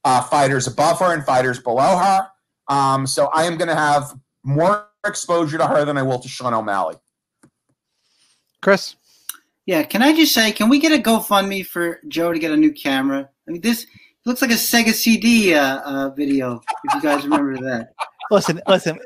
[0.03, 2.27] uh, fighters above her and fighters below her.
[2.67, 6.27] Um, so I am going to have more exposure to her than I will to
[6.27, 6.95] Sean O'Malley.
[8.61, 8.95] Chris?
[9.65, 12.57] Yeah, can I just say, can we get a GoFundMe for Joe to get a
[12.57, 13.29] new camera?
[13.47, 13.87] I mean, this
[14.25, 16.61] looks like a Sega CD uh, uh, video.
[16.85, 17.93] If you guys remember that.
[18.31, 18.99] Listen, listen.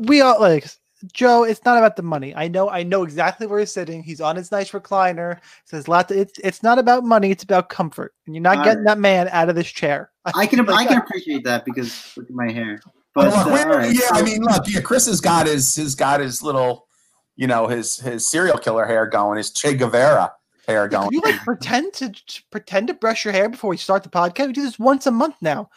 [0.00, 0.66] We all like
[1.12, 2.34] Joe, it's not about the money.
[2.34, 4.02] I know, I know exactly where he's sitting.
[4.02, 5.38] He's on his nice recliner.
[5.64, 6.12] Says lots.
[6.12, 7.30] Of, it's it's not about money.
[7.30, 8.96] It's about comfort, and you're not All getting right.
[8.96, 10.10] that man out of this chair.
[10.34, 12.80] I can I can appreciate that because look at my hair.
[13.12, 15.74] But Look, uh, wait, all right, yeah, I mean, look, yeah, Chris has got his
[15.76, 16.86] has got his little,
[17.34, 20.32] you know, his his serial killer hair going, his Che Guevara
[20.70, 21.10] hair going.
[21.12, 24.46] you like pretend to to pretend to brush your hair before we start the podcast?
[24.48, 25.68] We do this once a month now.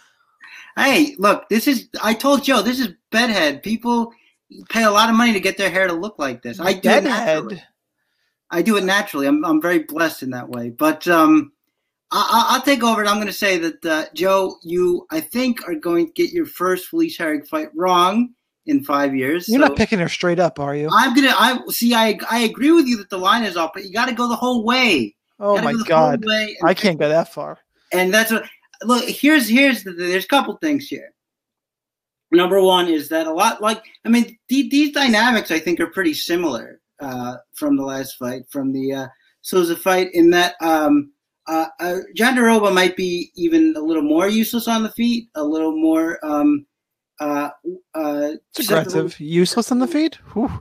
[0.78, 3.62] Hey, look, this is I told Joe this is bedhead.
[3.64, 4.12] People
[4.70, 6.60] pay a lot of money to get their hair to look like this.
[6.60, 7.64] I do it naturally.
[8.50, 9.28] I do it naturally.
[9.28, 10.70] I'm I'm very blessed in that way.
[10.70, 11.52] But um,
[12.12, 12.18] I,
[12.50, 13.02] I- I'll take over.
[13.02, 16.32] and I'm going to say that uh, Joe, you I think are going to get
[16.32, 18.34] your first Felice Herrig fight wrong
[18.66, 19.48] in five years.
[19.48, 20.90] You're So not picking her straight up, are you?
[20.92, 21.34] I'm gonna.
[21.38, 21.94] I see.
[21.94, 24.28] I I agree with you that the line is off, but you got to go
[24.28, 25.16] the whole way.
[25.40, 26.24] Oh my go god,
[26.64, 27.60] I can't go that far.
[27.92, 28.46] and that's what
[28.84, 31.14] look here's here's the there's a couple things here
[32.32, 35.88] number one is that a lot like i mean the, these dynamics i think are
[35.88, 39.08] pretty similar uh, from the last fight from the uh,
[39.42, 41.12] souza fight in that um,
[41.48, 45.76] uh, uh, Jandiroba might be even a little more useless on the feet a little
[45.76, 46.66] more um,
[47.24, 47.50] uh,
[47.96, 50.16] uh, aggressive, useless on the feet.
[50.34, 50.52] Whew.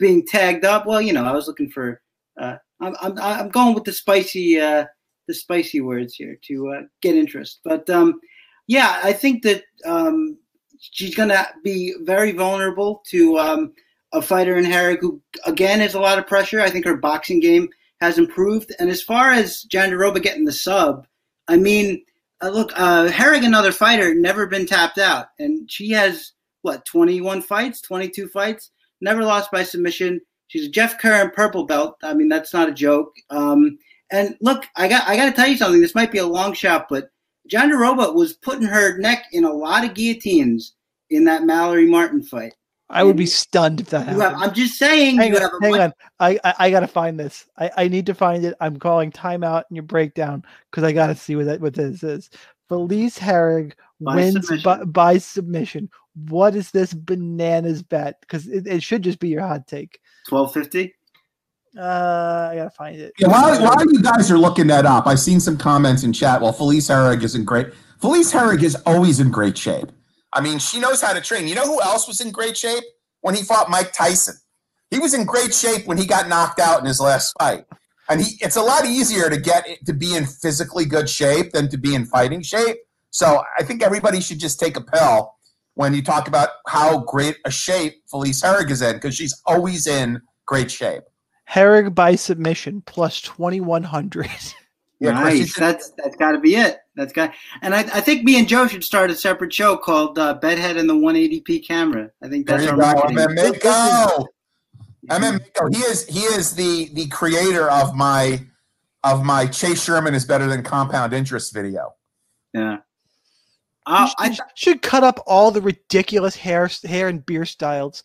[0.00, 0.86] being tagged up.
[0.86, 2.00] Well, you know, I was looking for.
[2.38, 4.86] Uh, I'm I'm I'm going with the spicy uh,
[5.28, 7.60] the spicy words here to uh, get interest.
[7.64, 8.20] But um,
[8.66, 10.38] yeah, I think that um,
[10.78, 13.72] she's gonna be very vulnerable to um,
[14.12, 16.60] a fighter in Herrig who again has a lot of pressure.
[16.60, 17.68] I think her boxing game
[18.00, 18.74] has improved.
[18.80, 21.06] And as far as Jandiroba getting the sub,
[21.46, 22.04] I mean,
[22.42, 27.42] uh, look, uh, Herrig, another fighter, never been tapped out, and she has what 21
[27.42, 30.20] fights, 22 fights, never lost by submission.
[30.48, 31.96] She's a Jeff Kerr and purple belt.
[32.02, 33.14] I mean, that's not a joke.
[33.30, 33.78] Um,
[34.10, 35.80] and look, I got I got to tell you something.
[35.80, 37.10] This might be a long shot, but
[37.48, 40.74] Jandiroba was putting her neck in a lot of guillotines
[41.10, 42.54] in that Mallory Martin fight.
[42.92, 44.44] I would be stunned if that You have, happened.
[44.44, 45.92] I'm just saying, Hang you on, have hang on.
[46.20, 47.46] I, I I gotta find this.
[47.58, 48.54] I, I need to find it.
[48.60, 52.30] I'm calling timeout in your breakdown because I gotta see what that what this is.
[52.68, 54.90] Felice Herrig By wins by, submission.
[54.90, 55.90] by submission.
[56.28, 58.20] What is this bananas bet?
[58.20, 59.98] Because it, it should just be your hot take.
[60.28, 60.94] 1250.
[61.76, 63.14] Uh, I gotta find it.
[63.18, 66.42] Yeah, while, while you guys are looking that up, I've seen some comments in chat.
[66.42, 67.68] Well, Felice Herrig is in great.
[67.98, 69.90] Felice Herrig is always in great shape.
[70.32, 71.48] I mean, she knows how to train.
[71.48, 72.84] You know who else was in great shape
[73.20, 74.36] when he fought Mike Tyson?
[74.90, 77.64] He was in great shape when he got knocked out in his last fight.
[78.08, 81.68] And he, it's a lot easier to get to be in physically good shape than
[81.68, 82.76] to be in fighting shape.
[83.10, 85.34] So I think everybody should just take a pill
[85.74, 89.86] when you talk about how great a shape Felice Herrig is in because she's always
[89.86, 91.02] in great shape.
[91.50, 94.30] Herrig by submission plus twenty one hundred.
[95.02, 95.48] Yeah, nice.
[95.48, 96.78] should- That's that's got to be it.
[96.94, 97.32] That's got.
[97.62, 100.76] And I, I think me and Joe should start a separate show called uh, Bedhead
[100.76, 102.10] and the 180p Camera.
[102.22, 103.16] I think There that's you our go, marketing.
[103.16, 104.26] MM Mako.
[105.08, 105.68] MM Mako.
[105.72, 108.40] He is he is the the creator of my
[109.04, 111.94] of my Chase Sherman is better than compound interest video.
[112.54, 112.72] Yeah.
[112.74, 112.78] You
[113.86, 118.04] Uh, sh- I, you should cut up all the ridiculous hair, hair and beer styles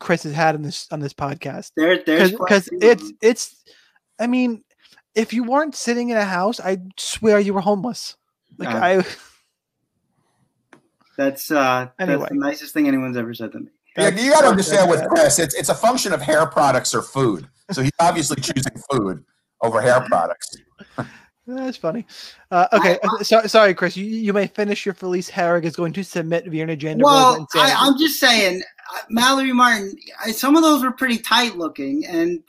[0.00, 2.84] Chris has had on this on this podcast there, there's quite a because few of
[2.84, 3.18] it's them.
[3.22, 3.64] it's.
[4.18, 4.64] I mean,
[5.14, 8.16] if you weren't sitting in a house, I swear you were homeless.
[8.58, 9.04] Like Uh, I,
[11.16, 12.18] that's uh Anyway.
[12.18, 13.66] that's the nicest thing anyone's ever said to me.
[13.96, 17.02] Yeah, you got to understand with Chris, it's it's a function of hair products or
[17.02, 17.48] food.
[17.70, 19.24] So he's obviously choosing food
[19.62, 20.56] over hair products.
[21.46, 22.06] That's funny.
[22.50, 23.96] Uh, okay, uh, so, sorry, Chris.
[23.96, 27.74] You, you may finish your Felice Herrig is going to submit Virna Jandiroba Well, I,
[27.76, 28.62] I'm just saying,
[28.94, 29.94] uh, Mallory Martin.
[30.24, 32.42] I, some of those were pretty tight looking, and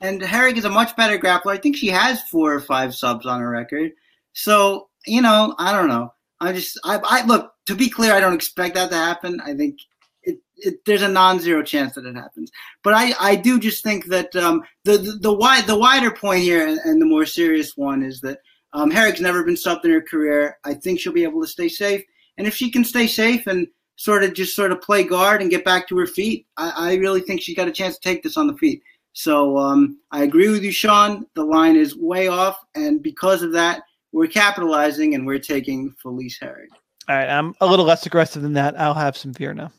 [0.00, 1.52] and Herrig is a much better grappler.
[1.52, 3.92] I think she has four or five subs on her record.
[4.32, 6.12] So you know, I don't know.
[6.40, 8.12] I just, I, I look to be clear.
[8.12, 9.40] I don't expect that to happen.
[9.40, 9.78] I think
[10.22, 12.50] it, it there's a non-zero chance that it happens.
[12.82, 16.42] But I, I do just think that um, the the the wide the wider point
[16.42, 18.40] here and, and the more serious one is that
[18.72, 20.58] um, Herrig's never been subbed in her career.
[20.64, 22.02] I think she'll be able to stay safe.
[22.36, 25.50] And if she can stay safe and sort of just sort of play guard and
[25.50, 28.22] get back to her feet, I, I really think she's got a chance to take
[28.22, 28.82] this on the feet.
[29.16, 31.24] So um, I agree with you, Sean.
[31.32, 33.80] The line is way off, and because of that,
[34.12, 36.66] we're capitalizing and we're taking Felice Herrig.
[37.08, 38.78] All right, I'm a little less aggressive than that.
[38.78, 39.72] I'll have some Virna.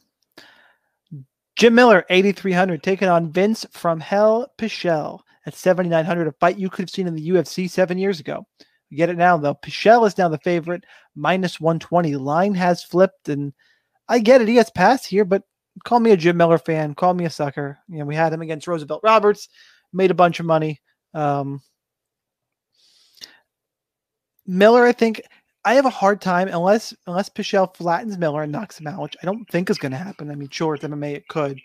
[1.55, 6.83] Jim Miller, 8,300, taking on Vince from Hell Pichel at 7,900, a fight you could
[6.83, 8.47] have seen in the UFC seven years ago.
[8.89, 9.53] You get it now, though.
[9.53, 10.83] Pichel is now the favorite,
[11.15, 12.15] minus 120.
[12.15, 13.53] Line has flipped, and
[14.09, 14.47] I get it.
[14.47, 15.43] He has passed here, but
[15.83, 16.95] call me a Jim Miller fan.
[16.95, 17.77] Call me a sucker.
[17.87, 19.49] You know, we had him against Roosevelt Roberts,
[19.93, 20.81] made a bunch of money.
[21.13, 21.61] Um,
[24.45, 25.21] Miller, I think
[25.65, 29.17] I have a hard time unless unless Pichel flattens Miller and knocks him out, which
[29.21, 30.31] I don't think is going to happen.
[30.31, 31.59] I mean, sure, it's MMA, it could,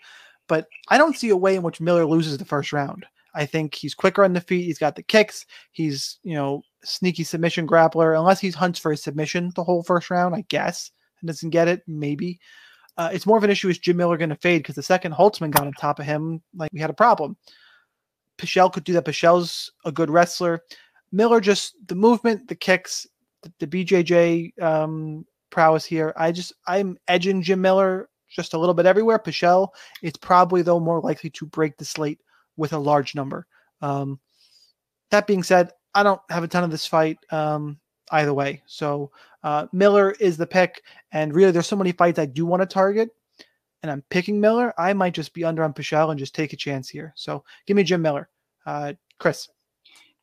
[0.47, 3.05] but I don't see a way in which Miller loses the first round.
[3.35, 4.65] I think he's quicker on the feet.
[4.65, 5.45] He's got the kicks.
[5.71, 8.17] He's you know sneaky submission grappler.
[8.17, 11.67] Unless he hunts for a submission the whole first round, I guess, and doesn't get
[11.67, 12.39] it, maybe.
[12.97, 15.13] Uh, it's more of an issue is Jim Miller going to fade because the second
[15.13, 17.35] Holtzman got on top of him, like we had a problem.
[18.37, 19.05] Pichel could do that.
[19.05, 20.61] Pichel's a good wrestler.
[21.11, 23.07] Miller just the movement, the kicks,
[23.41, 26.13] the, the BJJ um, prowess here.
[26.17, 29.19] I just I'm edging Jim Miller just a little bit everywhere.
[29.19, 29.69] Pichel
[30.01, 32.19] is probably though more likely to break the slate
[32.57, 33.47] with a large number.
[33.81, 34.19] Um,
[35.11, 37.79] that being said, I don't have a ton of this fight um,
[38.13, 38.61] either way.
[38.65, 39.11] So
[39.43, 42.65] uh, Miller is the pick, and really there's so many fights I do want to
[42.65, 43.09] target.
[43.81, 44.73] And I'm picking Miller.
[44.77, 47.11] I might just be under on Pichel and just take a chance here.
[47.17, 48.29] So give me Jim Miller.
[48.65, 49.49] Uh, Chris.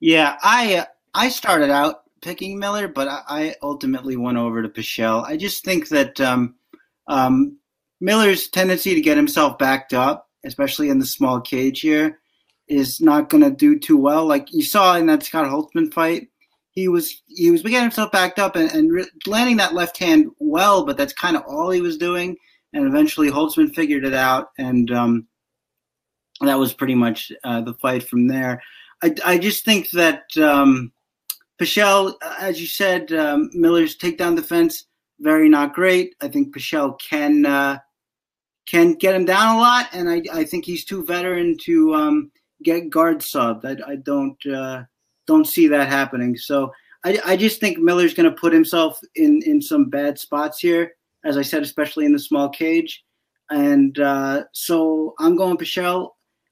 [0.01, 4.69] Yeah, I uh, I started out picking Miller, but I, I ultimately went over to
[4.69, 5.25] Pichel.
[5.25, 6.55] I just think that um,
[7.07, 7.59] um,
[8.01, 12.21] Miller's tendency to get himself backed up, especially in the small cage here,
[12.67, 14.25] is not going to do too well.
[14.27, 16.29] Like you saw in that Scott Holtzman fight,
[16.73, 20.31] he was he was getting himself backed up and, and re- landing that left hand
[20.39, 22.37] well, but that's kind of all he was doing.
[22.73, 25.27] And eventually, Holtzman figured it out, and um,
[26.41, 28.63] that was pretty much uh, the fight from there.
[29.03, 30.93] I, I just think that um,
[31.61, 34.87] Pichel, as you said, um, Miller's takedown defense
[35.21, 36.15] very not great.
[36.21, 37.79] I think Pichel can uh,
[38.67, 42.33] can get him down a lot, and I, I think he's too veteran to um,
[42.63, 43.65] get guard subbed.
[43.65, 44.85] I, I don't uh,
[45.31, 46.37] don't see that happening.
[46.37, 46.73] So
[47.05, 50.93] I, I just think Miller's going to put himself in in some bad spots here,
[51.25, 53.05] as I said, especially in the small cage.
[53.51, 56.11] And uh, so I'm going Pichel.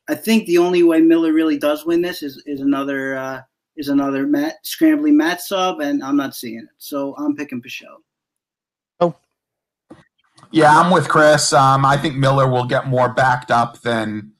[0.08, 3.40] I think the only way Miller really does win this is is another uh,
[3.76, 6.68] is another mat scrambling mat sub, and I'm not seeing it.
[6.78, 7.98] So I'm picking Pichel.
[10.50, 11.52] Yeah, I'm with Chris.
[11.52, 14.32] Um, I think Miller will get more backed up than,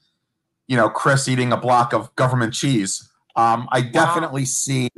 [0.67, 3.08] you know, Chris eating a block of government cheese.
[3.39, 4.89] Um, I definitely see.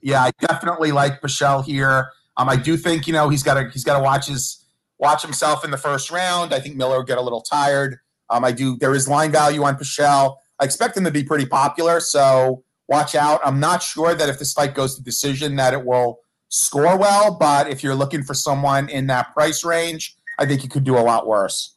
[0.00, 2.10] Yeah, I definitely like Pichel here.
[2.36, 4.64] Um, I do think you know he's got to he's got to watch his
[4.98, 6.52] watch himself in the first round.
[6.52, 7.98] I think Miller will get a little tired.
[8.28, 8.76] Um, I do.
[8.76, 10.36] There is line value on Pichel.
[10.58, 13.40] I expect him to be pretty popular, so watch out.
[13.44, 17.36] I'm not sure that if this fight goes to decision that it will score well,
[17.38, 20.98] but if you're looking for someone in that price range, I think you could do
[20.98, 21.76] a lot worse.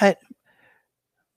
[0.00, 0.16] Right.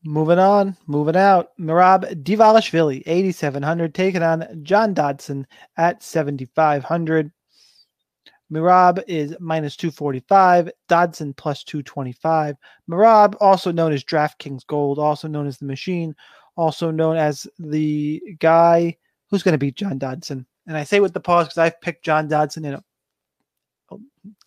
[0.05, 1.49] Moving on, moving out.
[1.59, 5.45] Merab Dvalishvili, 8,700, taking on John Dodson
[5.77, 7.31] at 7,500.
[8.51, 12.55] Merab is minus 245, Dodson plus 225.
[12.89, 16.15] Merab, also known as DraftKings Gold, also known as the Machine,
[16.55, 18.95] also known as the guy
[19.29, 20.45] who's going to beat John Dodson?
[20.67, 22.83] And I say with the pause because I've picked John Dodson in a.
[23.91, 24.01] Oh,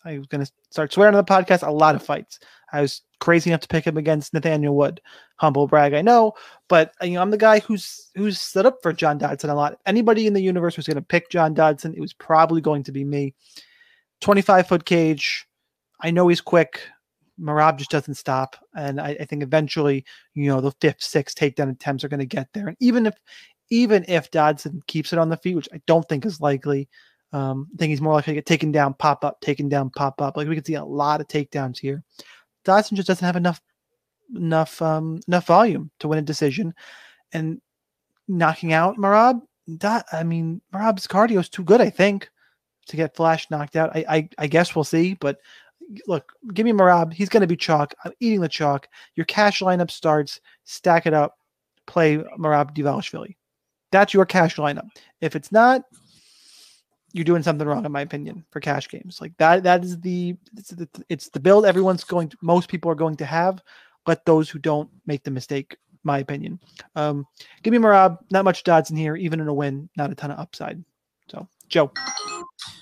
[0.05, 1.67] I was going to start swearing on the podcast.
[1.67, 2.39] A lot of fights.
[2.73, 4.99] I was crazy enough to pick him against Nathaniel Wood.
[5.37, 6.33] Humble brag, I know,
[6.67, 9.79] but you know I'm the guy who's who's set up for John Dodson a lot.
[9.85, 12.91] Anybody in the universe was going to pick John Dodson, it was probably going to
[12.91, 13.33] be me.
[14.21, 15.45] 25 foot cage.
[16.01, 16.81] I know he's quick.
[17.39, 21.71] Merab just doesn't stop, and I, I think eventually, you know, the fifth, sixth takedown
[21.71, 22.67] attempts are going to get there.
[22.67, 23.15] And even if
[23.69, 26.87] even if Dodson keeps it on the feet, which I don't think is likely,
[27.33, 30.21] um, I think he's more likely to get taken down, pop up, taken down, pop
[30.21, 30.37] up.
[30.37, 32.03] Like we can see a lot of takedowns here.
[32.63, 33.61] Dodson just doesn't have enough
[34.35, 36.73] enough um, enough volume to win a decision,
[37.31, 37.61] and
[38.27, 39.41] knocking out Merab.
[39.67, 41.81] That I mean, Merab's cardio is too good.
[41.81, 42.29] I think
[42.87, 43.95] to get Flash knocked out.
[43.95, 45.37] I I, I guess we'll see, but
[46.07, 47.13] look, give me Merab.
[47.13, 47.93] He's going to be chalk.
[48.03, 48.87] I'm eating the chalk.
[49.15, 50.39] Your cash lineup starts.
[50.65, 51.37] Stack it up.
[51.85, 53.35] Play Merab Dvalishvili.
[53.91, 54.87] That's your cash lineup.
[55.21, 55.83] If it's not,
[57.13, 59.21] you're doing something wrong, in my opinion, for cash games.
[59.21, 59.63] Like that.
[59.63, 62.37] That is the it's the, it's the build everyone's going to.
[62.41, 63.61] Most people are going to have.
[64.07, 65.77] Let those who don't make the mistake.
[66.05, 66.59] My opinion.
[66.97, 67.25] Um,
[67.61, 68.17] give me Merab.
[68.29, 69.89] Not much Dodson here, even in a win.
[69.95, 70.83] Not a ton of upside.
[71.29, 71.93] So, Joe.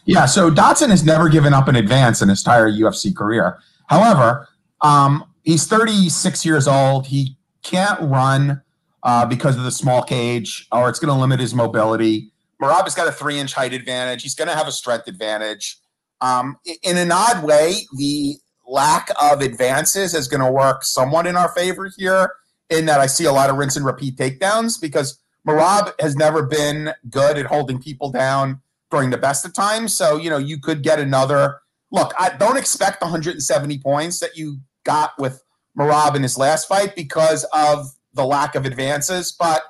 [0.05, 3.59] Yeah, so Dodson has never given up an advance in his entire UFC career.
[3.87, 4.47] However,
[4.81, 7.05] um, he's 36 years old.
[7.05, 8.63] He can't run
[9.03, 12.30] uh, because of the small cage, or it's going to limit his mobility.
[12.61, 14.21] Merab has got a three inch height advantage.
[14.21, 15.77] He's going to have a strength advantage.
[16.21, 18.35] Um, in an odd way, the
[18.67, 22.33] lack of advances is going to work somewhat in our favor here,
[22.69, 26.43] in that I see a lot of rinse and repeat takedowns because Merab has never
[26.43, 29.95] been good at holding people down during the best of times.
[29.95, 31.59] So, you know, you could get another
[31.91, 32.13] look.
[32.19, 35.43] I don't expect 170 points that you got with
[35.77, 39.31] Merab in his last fight because of the lack of advances.
[39.31, 39.63] But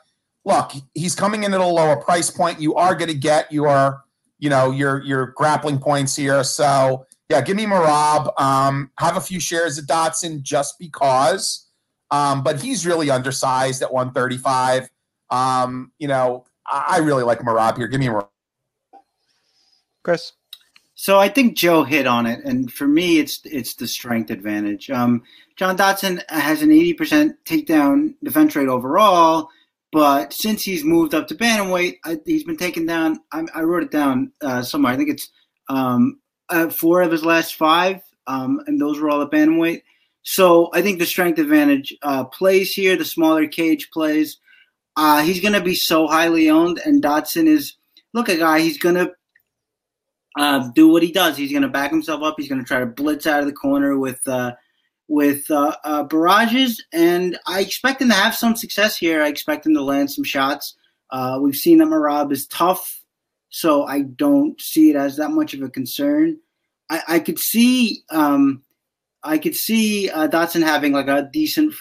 [0.46, 2.60] look, he's coming in at a lower price point.
[2.60, 4.04] You are going to get your,
[4.40, 6.44] you know, your your grappling points here.
[6.44, 8.40] So yeah, give me Merab.
[8.40, 11.68] Um, have a few shares of Dodson just because.
[12.12, 14.90] Um, but he's really undersized at 135.
[15.30, 17.88] Um, you know, I, I really like Merab here.
[17.88, 18.28] Give me Merab.
[20.04, 20.34] Chris.
[20.96, 24.92] So I think Joe hit on it, and for me, it's it's the strength advantage.
[24.92, 25.24] Um,
[25.56, 29.50] John Dodson has an eighty percent takedown defense rate overall,
[29.92, 33.20] but since he's moved up to bantamweight, I, he's been taken down.
[33.32, 34.94] I, I wrote it down uh, somewhere.
[34.94, 35.30] I think it's
[35.70, 36.20] um,
[36.50, 39.82] uh, four of his last five, um, and those were all at bantamweight.
[40.24, 42.96] So I think the strength advantage uh, plays here.
[42.96, 44.40] The smaller cage plays.
[44.96, 47.76] Uh, he's going to be so highly owned, and Dodson is
[48.14, 48.60] look a guy.
[48.60, 49.12] He's going to
[50.38, 51.38] uh, do what he does.
[51.38, 52.36] He's going to back himself up.
[52.38, 54.54] He's going to try to blitz out of the corner with uh,
[55.12, 59.22] with uh, uh, barrages, and I expect him to have some success here.
[59.22, 60.76] I expect him to land some shots.
[61.10, 63.04] Uh, we've seen that Merab is tough,
[63.50, 66.38] so I don't see it as that much of a concern.
[66.90, 68.64] I, I could see um,
[69.22, 71.74] I could see uh, Dodson having like a decent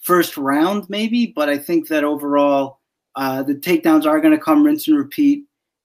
[0.00, 2.80] first round, maybe, but I think that overall
[3.16, 5.44] the takedowns are going to come rinse and repeat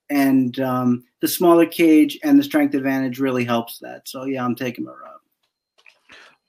[0.10, 4.08] and um, the smaller cage and the strength advantage really helps that.
[4.08, 5.15] So yeah, I'm taking Merab.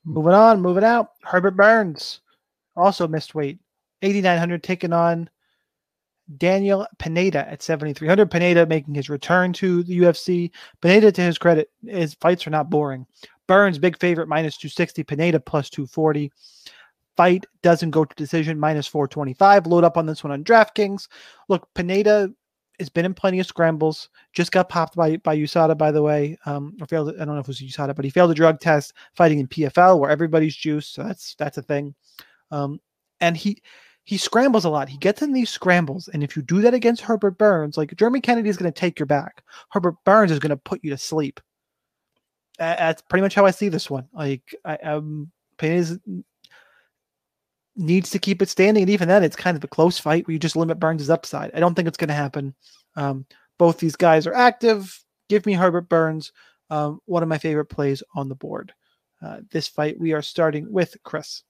[0.07, 1.13] Moving on, moving out.
[1.25, 2.21] Herbert Burns
[2.77, 3.59] also missed weight,
[4.03, 5.29] 8,900, taking on
[6.39, 8.31] Daniel Pineda at 7,300.
[8.31, 10.51] Pineda making his return to the UFC.
[10.81, 13.05] Pineda, to his credit, his fights are not boring.
[13.49, 15.03] Burns, big favorite, minus 260.
[15.03, 16.33] Pineda, plus 240.
[17.17, 19.67] Fight doesn't go to decision, minus 425.
[19.67, 21.09] Load up on this one on DraftKings.
[21.49, 22.31] Look, Pineda
[22.79, 24.09] has been in plenty of scrambles.
[24.33, 26.39] Just got popped by by USADA, by the way.
[26.47, 27.15] Um, or failed.
[27.21, 29.49] I don't know if it was USADA, but he failed a drug test fighting in
[29.49, 30.87] PFL, where everybody's juice.
[30.89, 31.95] So that's that's a thing.
[32.51, 32.81] Um,
[33.21, 33.63] and he
[34.05, 34.89] he scrambles a lot.
[34.89, 38.21] He gets in these scrambles, and if you do that against Herbert Burns, like Jeremy
[38.21, 39.43] Kennedy is going to take your back.
[39.71, 41.41] Herbert Burns is going to put you to sleep.
[42.59, 44.09] That's pretty much how I see this one.
[44.13, 45.99] Like I um, Pineda
[47.77, 48.83] needs to keep it standing.
[48.83, 51.55] And even then, it's kind of a close fight where you just limit Burns' upside.
[51.55, 52.55] I don't think it's going to happen.
[52.97, 53.27] Um,
[53.59, 55.03] both these guys are active.
[55.29, 56.33] Give me Herbert Burns,
[56.71, 58.73] um, one of my favorite plays on the board.
[59.23, 61.43] Uh, this fight, we are starting with Chris.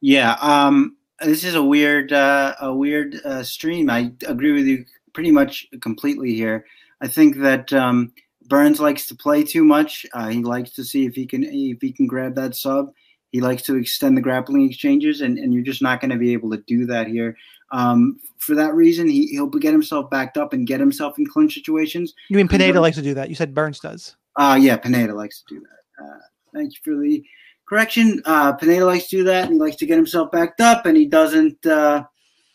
[0.00, 3.90] Yeah, um, this is a weird, uh, a weird uh, stream.
[3.90, 6.64] I agree with you pretty much completely here.
[7.00, 8.12] I think that um,
[8.46, 10.06] Burns likes to play too much.
[10.12, 12.92] Uh, he likes to see if he can if he can grab that sub.
[13.30, 16.32] He likes to extend the grappling exchanges, and, and you're just not going to be
[16.32, 17.36] able to do that here.
[17.70, 21.54] Um, for that reason, he, he'll get himself backed up and get himself in clinch
[21.54, 22.14] situations.
[22.30, 23.28] You mean Pineda likes to do that?
[23.28, 24.16] You said Burns does.
[24.36, 26.04] Uh, yeah, Pineda likes to do that.
[26.04, 26.18] Uh,
[26.54, 27.22] thank you for the
[27.68, 28.22] correction.
[28.24, 30.96] Uh, Pineda likes to do that, and he likes to get himself backed up, and
[30.96, 31.64] he doesn't.
[31.66, 32.04] Uh,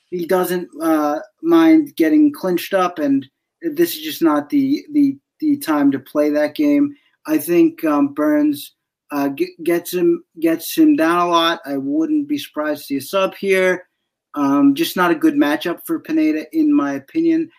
[0.10, 3.28] he doesn't uh, mind getting clinched up, and
[3.62, 6.96] this is just not the the the time to play that game.
[7.26, 8.74] I think um, Burns
[9.14, 11.62] uh, get, gets him gets him down a lot.
[11.66, 13.88] I wouldn't be surprised to see a sub here.
[14.34, 17.52] Um, just not a good matchup for Pineda, in my opinion.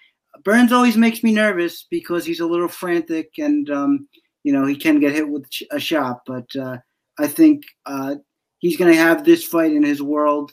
[0.42, 4.09] Burns always makes me nervous because he's a little frantic and um,
[4.42, 6.22] you know he can get hit with a shot.
[6.26, 6.78] But uh,
[7.20, 8.16] I think uh,
[8.59, 10.52] he's going to have this fight in his world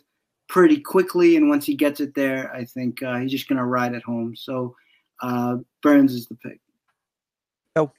[0.50, 3.66] pretty quickly, and once he gets it there, I think uh, he's just going to
[3.66, 4.36] ride it home.
[4.36, 4.76] So
[5.24, 6.60] uh, Burns is the pick.
[7.76, 7.92] Oh.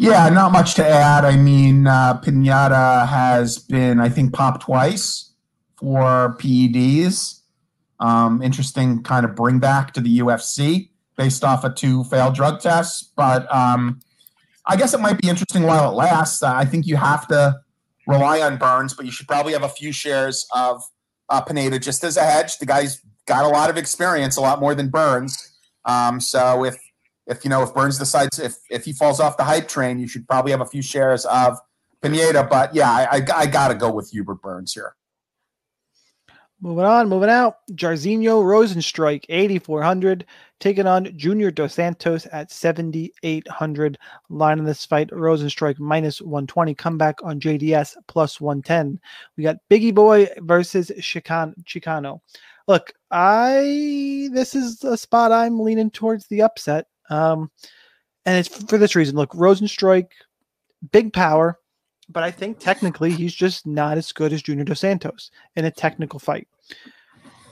[0.00, 1.24] Yeah, not much to add.
[1.24, 5.32] I mean, uh, Pineda has been, I think, popped twice
[5.76, 7.40] for PEDs.
[7.98, 12.60] Um, interesting kind of bring back to the UFC based off of two failed drug
[12.60, 13.10] tests.
[13.16, 13.98] But um,
[14.64, 16.44] I guess it might be interesting while it lasts.
[16.44, 17.58] I think you have to
[18.06, 20.80] rely on Burns, but you should probably have a few shares of
[21.28, 22.58] uh, Pineda just as a hedge.
[22.58, 25.56] The guy's got a lot of experience, a lot more than Burns.
[25.84, 26.76] Um, so if
[27.28, 30.08] if you know if Burns decides if if he falls off the hype train, you
[30.08, 31.58] should probably have a few shares of
[32.02, 32.44] Pineda.
[32.44, 34.94] But yeah, I, I, I got to go with Herbert Burns here.
[36.60, 37.58] Moving on, moving out.
[37.70, 40.26] Jairzinho Rozenstruik, 8,400,
[40.58, 43.96] taking on Junior Dos Santos at 7,800.
[44.28, 46.74] Line in this fight, Rozenstruik minus 120.
[46.74, 48.98] Comeback on JDS plus 110.
[49.36, 52.20] We got Bigi Boy versus Chican- Chicano.
[52.66, 56.86] Look, I this is a spot I'm leaning towards the upset.
[57.10, 57.50] Um,
[58.24, 59.16] and it's for this reason.
[59.16, 60.08] Look, Rozenstruik,
[60.92, 61.58] big power,
[62.08, 65.70] but I think technically he's just not as good as Junior Dos Santos in a
[65.70, 66.48] technical fight.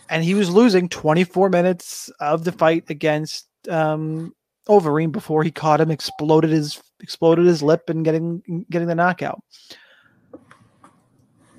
[0.09, 4.35] And he was losing 24 minutes of the fight against um,
[4.69, 9.41] Overeem before he caught him, exploded his exploded his lip, and getting getting the knockout.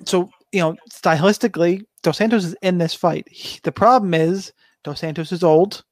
[0.04, 3.26] So you know, stylistically, Dos Santos is in this fight.
[3.30, 4.52] He, the problem is
[4.84, 5.84] Dos Santos is old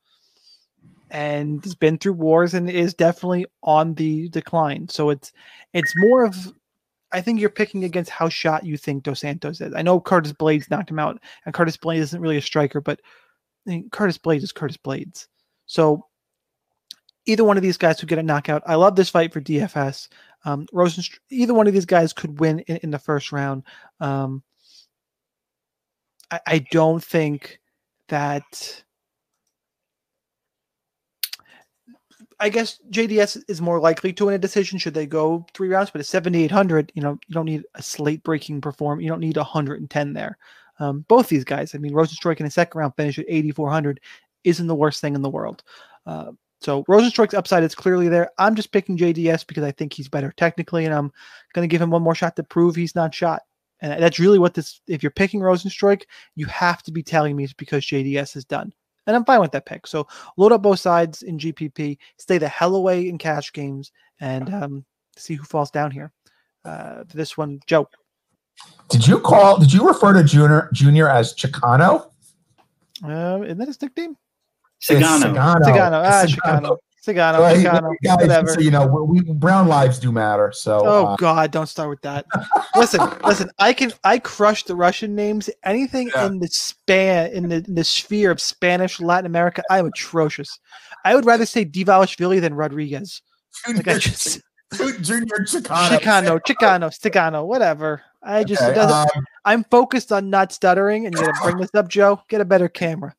[1.10, 4.88] and has been through wars and is definitely on the decline.
[4.88, 5.32] So it's
[5.72, 6.52] it's more of
[7.12, 9.74] I think you're picking against how shot you think Dos Santos is.
[9.74, 13.00] I know Curtis Blaydes knocked him out, and Curtis Blaydes isn't really a striker, but
[13.66, 15.28] I mean, Curtis Blaydes is Curtis Blaydes.
[15.66, 16.06] So
[17.26, 18.62] either one of these guys could get a knockout.
[18.66, 20.08] I love this fight for DFS.
[20.44, 23.64] Um, Rosen, either one of these guys could win in, in the first round.
[24.00, 24.42] Um,
[26.30, 27.60] I, I don't think
[28.08, 28.84] that
[32.38, 35.90] I guess JDS is more likely to win a decision should they go three rounds,
[35.90, 39.00] but at 7,800, you know, you don't need a slate breaking perform.
[39.00, 40.36] You don't need 110 there.
[40.78, 44.00] Um, both these guys, I mean, Rozenstruik in a second round finish at 8,400
[44.44, 45.62] isn't the worst thing in the world.
[46.04, 48.30] Uh, so Rozenstruik's upside is clearly there.
[48.38, 51.12] I'm just picking JDS because I think he's better technically, and I'm
[51.54, 53.42] going to give him one more shot to prove he's not shot.
[53.80, 56.02] And that's really what this, if you're picking Rozenstruik,
[56.34, 58.72] you have to be telling me it's because JDS has done
[59.06, 59.86] and I'm fine with that pick.
[59.86, 64.52] So load up both sides in GPP, stay the hell away in cash games, and
[64.52, 64.84] um,
[65.16, 66.12] see who falls down here.
[66.64, 67.88] Uh, this one, Joe.
[68.88, 69.58] Did you call?
[69.58, 72.10] Did you refer to Junior Junior as Chicano?
[73.04, 74.16] Uh, isn't that his nickname?
[74.82, 75.34] Sagano.
[75.34, 75.60] Sagano.
[75.60, 76.02] Sagano.
[76.04, 76.76] Ah, Chicano.
[77.06, 77.38] Sagano.
[77.38, 77.92] Well, Chicano.
[78.02, 78.48] guys, Whatever.
[78.54, 80.52] so, you know, we, we- brown lives do matter.
[80.52, 81.50] So, Oh uh, God!
[81.50, 82.26] Don't start with that.
[82.74, 83.50] listen, listen.
[83.58, 85.48] I can I crush the Russian names.
[85.64, 86.26] Anything Yeah.
[86.26, 90.58] in the span in the, in the sphere of Spanish Latin America, I'm atrocious.
[91.04, 93.22] I would rather say Dvalishvili than Rodriguez.
[93.66, 94.40] Like I Junior, just
[95.02, 95.98] Junior Chicano.
[95.98, 98.02] Chicano, Chicano, Stigano, whatever.
[98.22, 99.16] I just it Okay, doesn't.
[99.16, 102.20] um, I'm focused on not stuttering, and you gotta bring this up, Joe.
[102.28, 103.14] Get a better camera.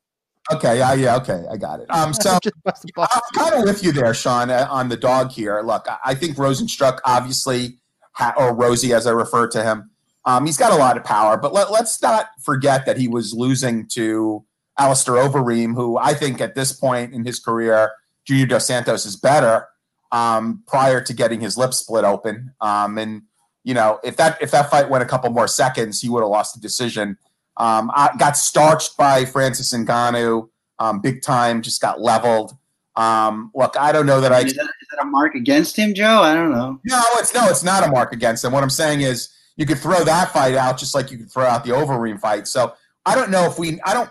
[0.50, 1.86] Okay, yeah, yeah, okay, I got it.
[1.90, 3.08] Um, so Just bust the balls.
[3.12, 5.60] I'm kind of with you there, Sean, uh, on the dog here.
[5.62, 7.78] Look, I- think Rozenstruik, obviously,
[8.12, 9.90] ha- or Rosie, as I refer to him,
[10.24, 11.36] um, he's got a lot of power.
[11.36, 14.44] But let, let's not forget that he was losing to
[14.78, 17.92] Alistair Overeem, who I think at this point in his career,
[18.24, 19.66] Junior Dos Santos is better
[20.12, 22.52] um, prior to getting his lip split open.
[22.60, 23.22] Um, and
[23.64, 26.30] you know, if that if that fight went a couple more seconds, he would have
[26.30, 27.18] lost the decision.
[27.58, 30.48] Um, I got starched by Francis Ngannou,
[30.78, 31.60] um, big time.
[31.60, 32.56] Just got leveled.
[32.96, 34.40] Um, look, I don't know that I.
[34.40, 36.22] Is that, is that a mark against him, Joe?
[36.22, 36.80] I don't know.
[36.84, 38.52] No, it's no, it's not a mark against him.
[38.52, 41.44] What I'm saying is, you could throw that fight out just like you could throw
[41.44, 42.46] out the Overeem fight.
[42.48, 43.80] So I don't know if we.
[43.82, 44.10] I don't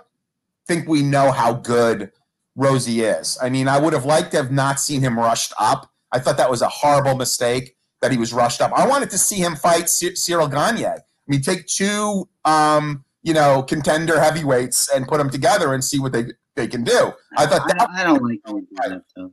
[0.67, 2.11] think we know how good
[2.55, 3.37] Rosie is.
[3.41, 5.89] I mean, I would have liked to have not seen him rushed up.
[6.11, 8.71] I thought that was a horrible mistake that he was rushed up.
[8.73, 10.85] I wanted to see him fight Cy- Ciryl Gane.
[10.85, 15.99] I mean, take two, um, you know, contender heavyweights and put them together and see
[15.99, 17.11] what they they can do.
[17.35, 19.31] I thought I, that I don't like how he did that, though.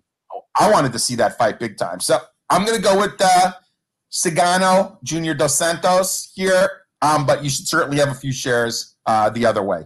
[0.59, 2.01] I wanted to see that fight big time.
[2.01, 2.19] So
[2.51, 3.53] I'm going to go with uh,
[4.11, 6.69] Sagano, Junior Dos Santos here.
[7.03, 9.85] Um, but you should certainly have a few shares uh, the other way.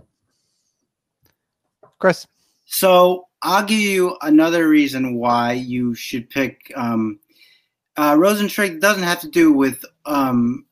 [1.98, 2.26] Chris.
[2.64, 7.18] So I'll give you another reason why you should pick um,
[7.98, 8.80] uh, Rozenstruik.
[8.80, 10.64] Doesn't have to do with um,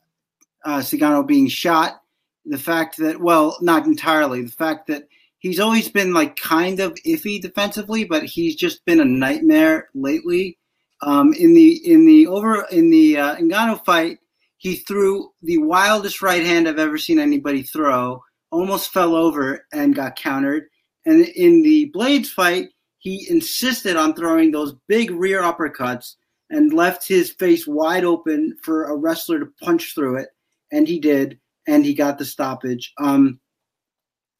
[0.65, 2.01] uh, Cigano being shot.
[2.49, 4.43] The fact that, well, not entirely.
[4.43, 9.01] The fact that he's always been like kind of iffy defensively, but he's just been
[9.01, 10.59] a nightmare lately.
[11.03, 14.19] Um, in the in the over in the uh, fight,
[14.57, 18.23] he threw the wildest right hand I've ever seen anybody throw.
[18.51, 20.65] Almost fell over and got countered.
[21.05, 22.69] And in the Blaydes fight,
[22.99, 26.15] he insisted on throwing those big rear uppercuts
[26.51, 30.29] and left his face wide open for a wrestler to punch through it,
[30.73, 32.93] and he did, and he got the stoppage.
[32.99, 33.41] Um,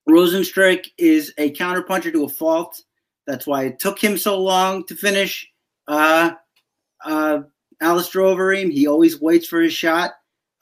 [0.09, 2.83] Rozenstruik is a counterpuncher to a fault.
[3.27, 5.49] That's why it took him so long to finish.
[5.89, 6.33] Uh,
[7.05, 7.41] uh,
[7.81, 10.13] Alistair Overeem, he always waits for his shot.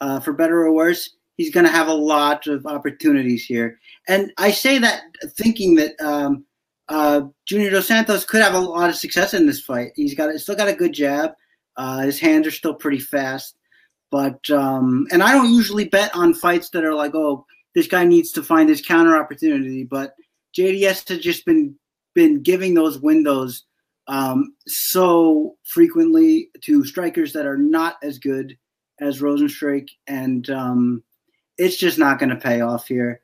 [0.00, 3.78] Uh, for better or worse, he's going to have a lot of opportunities here.
[4.08, 5.02] And I say that
[5.36, 6.44] thinking that um,
[6.88, 9.92] uh, Junior Dos Santos could have a lot of success in this fight.
[9.94, 11.32] He's got still got a good jab.
[11.76, 13.56] Uh, his hands are still pretty fast.
[14.10, 18.04] But um, and I don't usually bet on fights that are like, oh, this guy
[18.04, 19.84] needs to find his counter opportunity.
[19.84, 20.14] But
[20.56, 21.74] JDS has just been
[22.14, 23.64] been giving those windows
[24.06, 28.56] um, so frequently to strikers that are not as good
[29.00, 31.02] as Rozenstruik, and um,
[31.58, 33.20] it's just not going to pay off here.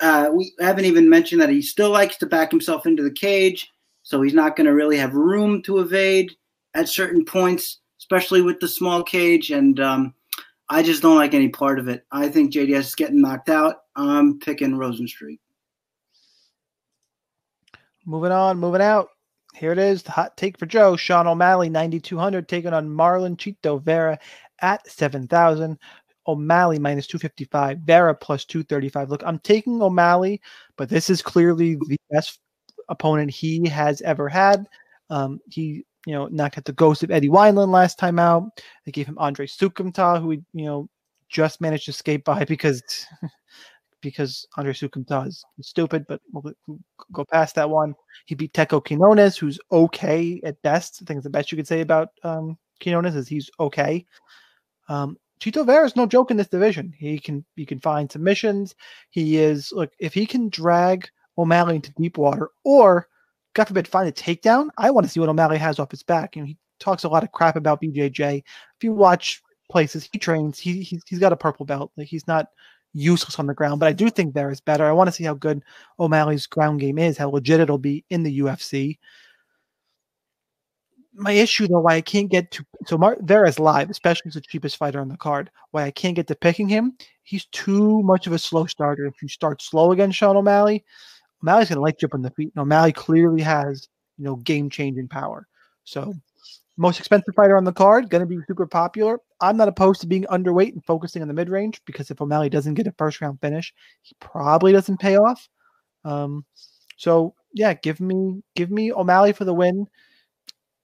[0.00, 3.72] Uh, we haven't even mentioned that he still likes to back himself into the cage,
[4.02, 6.32] so he's not going to really have room to evade
[6.74, 9.50] at certain points, especially with the small cage.
[9.50, 10.14] And um,
[10.68, 12.04] I just don't like any part of it.
[12.12, 13.82] I think JDS is getting knocked out.
[13.96, 15.40] I'm picking Rozenstruik.
[18.04, 19.08] Moving on, moving out.
[19.56, 20.04] Here it is.
[20.04, 20.96] The hot take for Joe.
[20.96, 24.16] Sean O'Malley, 9,200, taking on Marlon Chito Vera
[24.60, 25.76] at 7,000.
[26.28, 29.10] O'Malley minus 255, Vera plus 235.
[29.10, 30.40] Look, I'm taking O'Malley,
[30.76, 32.38] but this is clearly the best
[32.88, 34.66] opponent he has ever had.
[35.10, 38.62] Um, he, you know, knocked out the ghost of Eddie Wineland last time out.
[38.84, 40.88] They gave him Andre Soukhamthath, who, you know,
[41.28, 42.82] just managed to escape by because
[44.00, 46.54] because Andre Soukhamthath is stupid, but we'll
[47.12, 47.94] go past that one.
[48.26, 51.00] He beat Teco Quinones, who's okay at best.
[51.02, 54.06] I think the best you could say about um, Quinones is he's okay.
[54.88, 56.94] Um, Chito Vera is no joke in this division.
[56.96, 58.76] He can he can find submissions.
[59.10, 63.08] He is look if he can drag O'Malley into deep water or
[63.56, 64.68] God forbid find a takedown.
[64.76, 66.36] I want to see what O'Malley has off his back.
[66.36, 68.38] You know, he talks a lot of crap about BJJ.
[68.38, 71.90] If you watch places he trains, he he's, he's got a purple belt.
[71.96, 72.48] Like he's not
[72.92, 73.80] useless on the ground.
[73.80, 74.84] But I do think Vera is better.
[74.84, 75.62] I want to see how good
[75.98, 78.98] O'Malley's ground game is, how legit it'll be in the UFC
[81.16, 84.40] my issue though, why I can't get to so Mar- Vera's live, especially as the
[84.42, 85.50] cheapest fighter on the card.
[85.70, 89.06] Why I can't get to picking him, he's too much of a slow starter.
[89.06, 90.84] If you start slow against Sean O'Malley,
[91.42, 92.52] O'Malley's light you up on the feet.
[92.54, 95.46] And O'Malley clearly has you know game changing power.
[95.84, 96.14] So
[96.76, 99.18] most expensive fighter on the card, gonna be super popular.
[99.40, 102.48] I'm not opposed to being underweight and focusing on the mid range because if O'Malley
[102.50, 103.72] doesn't get a first round finish,
[104.02, 105.48] he probably doesn't pay off.
[106.04, 106.44] Um,
[106.96, 109.86] so yeah, give me give me O'Malley for the win.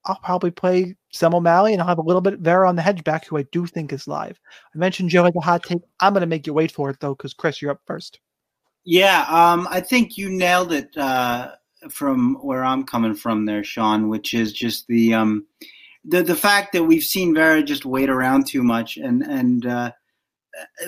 [0.04, 3.26] I'll probably play Sam O'Malley and I'll have a little bit Vera on the hedgeback,
[3.26, 4.38] who I do think is live.
[4.74, 5.82] I mentioned Joe had a hot take.
[6.00, 8.18] I'm going to make you wait for it though, because Chris, you're up first.
[8.84, 11.52] Yeah, um, I think you nailed it uh,
[11.88, 14.08] from where I'm coming from there, Sean.
[14.08, 15.46] Which is just the um,
[16.04, 19.92] the the fact that we've seen Vera just wait around too much, and and uh,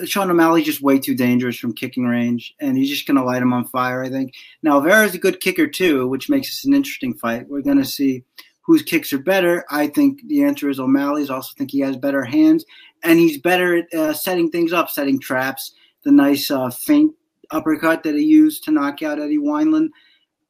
[0.03, 3.41] Sean O'Malley's just way too dangerous from kicking range, and he's just going to light
[3.41, 4.03] him on fire.
[4.03, 4.33] I think.
[4.61, 7.47] Now Vera's a good kicker too, which makes this an interesting fight.
[7.47, 8.25] We're going to see
[8.65, 9.63] whose kicks are better?
[9.69, 11.29] I think the answer is O'Malley's.
[11.29, 12.65] I also think he has better hands,
[13.03, 15.73] and he's better at uh, setting things up, setting traps.
[16.03, 17.13] The nice uh, feint
[17.51, 19.89] uppercut that he used to knock out Eddie Wineland.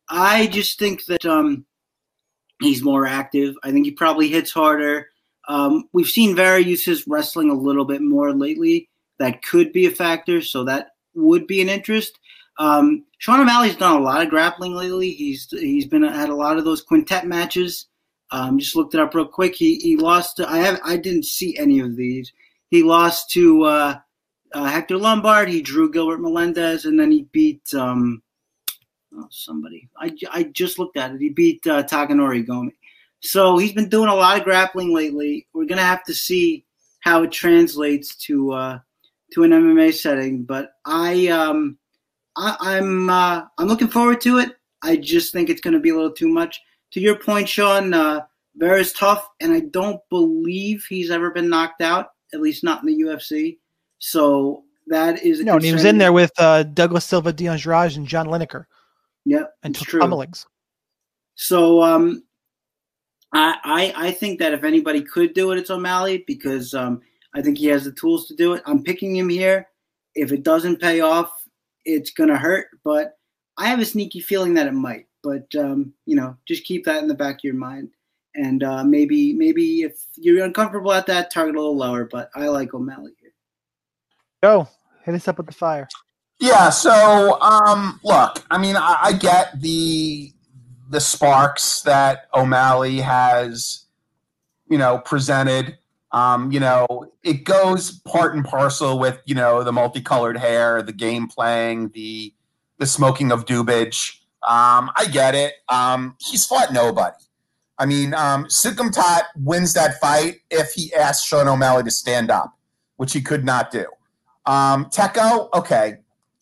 [0.09, 1.65] I just think that um,
[2.61, 3.55] he's more active.
[3.63, 5.09] I think he probably hits harder.
[5.47, 8.89] Um, we've seen Vera use his wrestling a little bit more lately.
[9.17, 12.19] That could be a factor, so that would be an interest.
[12.57, 15.11] Um, Sean O'Malley's done a lot of grappling lately.
[15.11, 17.87] He's he's been at a lot of those quintet matches
[18.31, 19.55] um, just looked it up real quick.
[19.55, 20.37] He he lost.
[20.37, 22.31] To, I have I didn't see any of these.
[22.69, 23.95] He lost to uh,
[24.55, 25.49] uh, Hector Lombard.
[25.49, 28.23] He drew Gilbert Melendez, and then he beat um,
[29.13, 29.89] oh, somebody.
[29.97, 31.21] I, I just looked at it.
[31.21, 32.71] He beat uh, Takanori Gomi.
[33.19, 35.47] So he's been doing a lot of grappling lately.
[35.53, 36.65] We're gonna have to see
[37.01, 38.79] how it translates to uh,
[39.33, 40.43] to an MMA setting.
[40.43, 41.77] But I um,
[42.37, 44.53] I, I'm uh, I'm looking forward to it.
[44.81, 48.21] I just think it's to be a little too much to your point, Sean, uh,
[48.55, 52.87] Vera's tough, and I don't believe he's ever been knocked out, at least not in
[52.87, 53.57] the UFC.
[53.99, 55.55] So that is no.
[55.55, 58.65] And he was in there with uh, Douglas Silva, Deon Jarraj, and John Lineker.
[59.25, 60.45] Yep, and pummelings.
[61.35, 62.23] So um,
[63.33, 67.01] I, I I think that if anybody could do it, it's O'Malley because um,
[67.33, 68.63] I think he has the tools to do it.
[68.65, 69.67] I'm picking him here.
[70.13, 71.31] If it doesn't pay off,
[71.83, 72.67] it's gonna hurt.
[72.83, 73.17] But
[73.57, 75.07] I have a sneaky feeling that it might.
[75.23, 77.89] But um, you know, just keep that in the back of your mind.
[78.35, 82.05] And uh, maybe maybe if you're uncomfortable at that, target a little lower.
[82.05, 83.13] But I like O'Malley.
[84.41, 84.67] Go
[85.05, 85.87] hit us up with the fire.
[86.39, 86.69] Yeah.
[86.69, 90.31] So, um, look, I mean, I, I get the
[90.89, 93.85] the sparks that O'Malley has,
[94.69, 95.77] you know, presented.
[96.11, 100.93] Um, you know, it goes part and parcel with you know the multicolored hair, the
[100.93, 102.33] game playing, the
[102.77, 104.19] the smoking of dubage.
[104.47, 105.53] Um, I get it.
[105.69, 107.15] Um, he's fought nobody.
[107.77, 112.53] I mean, um, Soukhamthath wins that fight if he asks Sean O'Malley to stand up,
[112.95, 113.85] which he could not do.
[114.45, 115.97] Um, Teco, okay,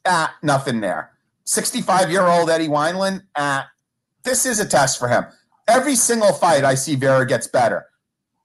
[0.06, 1.12] ah, nothing there.
[1.46, 3.70] 65 year old Eddie Wineland, ah,
[4.24, 5.26] this is a test for him.
[5.68, 7.86] Every single fight I see Vera gets better.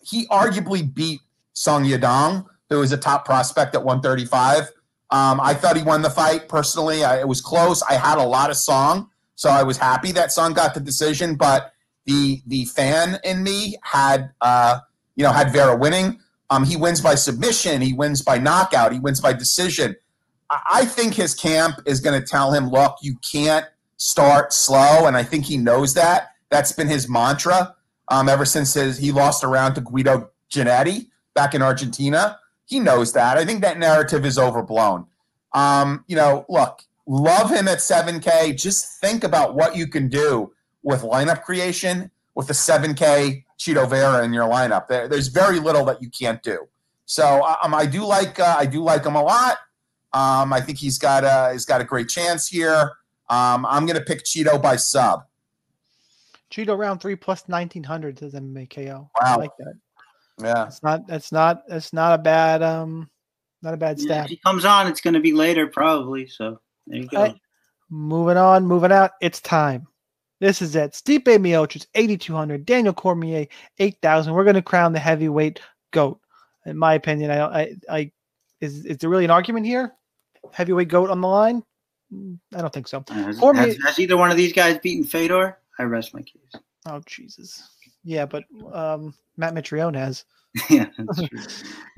[0.02, 1.20] He arguably beat
[1.52, 4.70] Song Yadong, who is a top prospect at 135.
[5.10, 7.04] Um, I thought he won the fight personally.
[7.04, 7.82] I, it was close.
[7.82, 11.34] I had a lot of Song, so I was happy that Song got the decision.
[11.34, 11.72] But
[12.04, 14.80] the the fan in me had uh,
[15.16, 16.20] you know had Vera winning.
[16.50, 17.82] Um, he wins by submission.
[17.82, 18.92] He wins by knockout.
[18.92, 19.96] He wins by decision.
[20.50, 25.06] I, I think his camp is going to tell him, look, you can't start slow,
[25.06, 26.30] and I think he knows that.
[26.50, 27.74] That's been his mantra
[28.08, 32.38] um, ever since his, he lost around to Guido Cannetti back in Argentina.
[32.66, 33.36] He knows that.
[33.36, 35.06] I think that narrative is overblown.
[35.52, 38.56] Um, you know, look, love him at 7K.
[38.60, 44.24] Just think about what you can do with lineup creation with a 7K Chito Vera
[44.24, 44.86] in your lineup.
[44.88, 46.68] There, there's very little that you can't do.
[47.06, 49.58] So um, I do like uh, I do like him a lot.
[50.12, 52.92] Um, I think he's got a he's got a great chance here.
[53.30, 55.24] Um, I'm going to pick Chito by sub.
[56.50, 59.10] Chito round three plus nineteen hundred says MMA KO.
[59.20, 59.38] I Wow.
[59.38, 59.74] like that.
[60.40, 60.66] Yeah.
[60.66, 61.06] It's not.
[61.06, 61.68] That's not.
[61.68, 62.62] That's not a bad.
[62.62, 63.10] Um,
[63.62, 64.24] not a bad Yeah, stat.
[64.26, 66.26] if he comes on, it's going to be later probably.
[66.28, 67.22] So there you go.
[67.22, 67.36] Right.
[67.90, 69.12] Moving on, moving out.
[69.20, 69.86] It's time.
[70.40, 70.92] This is it.
[70.92, 72.64] Stipe Miocic, 8,200.
[72.64, 73.46] Daniel Cormier,
[73.78, 74.32] 8,000.
[74.32, 75.60] We're going to crown the heavyweight
[75.90, 76.20] goat.
[76.66, 78.12] In my opinion, I, I, I,
[78.60, 79.94] is, is there really an argument here?
[80.52, 81.62] Heavyweight goat on the line?
[82.12, 83.04] Mm, I don't think so.
[83.08, 85.58] Has, Cormier- has, has either one of these guys beaten Fedor?
[85.78, 86.62] I rest my case.
[86.86, 87.68] Oh, Jesus.
[88.04, 90.24] Yeah, but um, Matt Mitrione has.
[90.70, 91.40] yeah, that's true.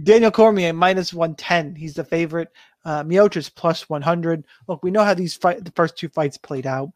[0.02, 1.74] Daniel Cormier minus 110.
[1.74, 2.48] He's the favorite.
[2.84, 4.44] Uh, Miocic plus 100.
[4.66, 6.90] Look, we know how these fight the first two fights played out.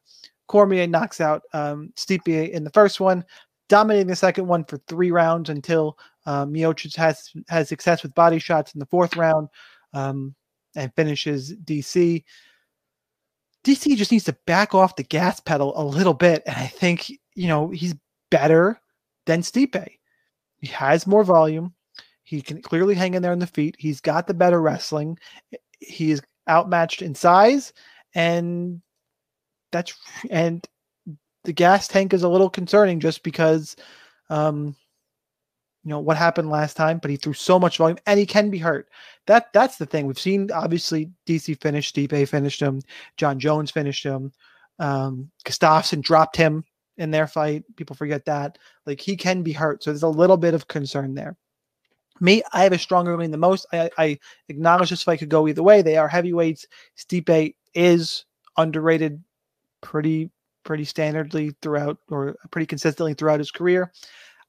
[0.46, 3.24] Cormier knocks out um, Stipe in the first one,
[3.68, 8.38] dominating the second one for three rounds until uh, Miocic has has success with body
[8.38, 9.48] shots in the fourth round
[9.92, 10.34] um,
[10.76, 12.24] and finishes DC.
[13.64, 17.10] DC just needs to back off the gas pedal a little bit, and I think
[17.34, 17.94] you know he's
[18.30, 18.80] better
[19.26, 19.86] than Stipe.
[20.58, 21.74] He has more volume.
[22.24, 23.76] He can clearly hang in there on the feet.
[23.78, 25.18] He's got the better wrestling.
[25.78, 27.72] He's outmatched in size,
[28.14, 28.82] and
[29.74, 29.92] that's
[30.30, 30.66] and
[31.42, 33.76] the gas tank is a little concerning just because
[34.30, 34.76] um
[35.82, 38.48] you know what happened last time but he threw so much volume and he can
[38.50, 38.88] be hurt.
[39.26, 40.06] That that's the thing.
[40.06, 42.80] We've seen obviously dc finished Stipe finished him
[43.16, 44.32] jon jones finished him
[44.78, 46.64] um gustafsson dropped him
[46.96, 47.64] in their fight.
[47.74, 48.56] People forget that.
[48.86, 49.82] Like he can be hurt.
[49.82, 51.36] So there's a little bit of concern there.
[52.20, 53.66] Me i have a stronger opinion than most.
[53.72, 54.18] I, I
[54.48, 55.82] acknowledge this fight could go either way.
[55.82, 56.64] They are heavyweights.
[56.96, 58.24] Stipe is
[58.56, 59.22] underrated
[59.84, 60.30] pretty
[60.64, 63.92] pretty standardly throughout or pretty consistently throughout his career.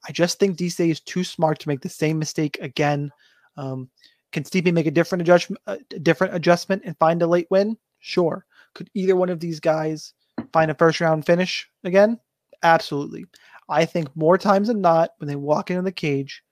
[0.07, 3.11] I just think DC is too smart to make the same mistake again.
[3.57, 3.89] Um,
[4.31, 7.77] can Stipe make a different adjustment, a different adjustment and find a late win?
[7.99, 8.45] Sure.
[8.73, 10.13] Could either one of these guys
[10.53, 12.19] find a first round finish again?
[12.63, 13.25] Absolutely.
[13.67, 16.43] I think more times than not, when they walk into the cage,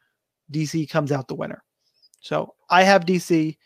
[0.52, 1.64] DC comes out the winner.
[2.20, 3.58] So I have DC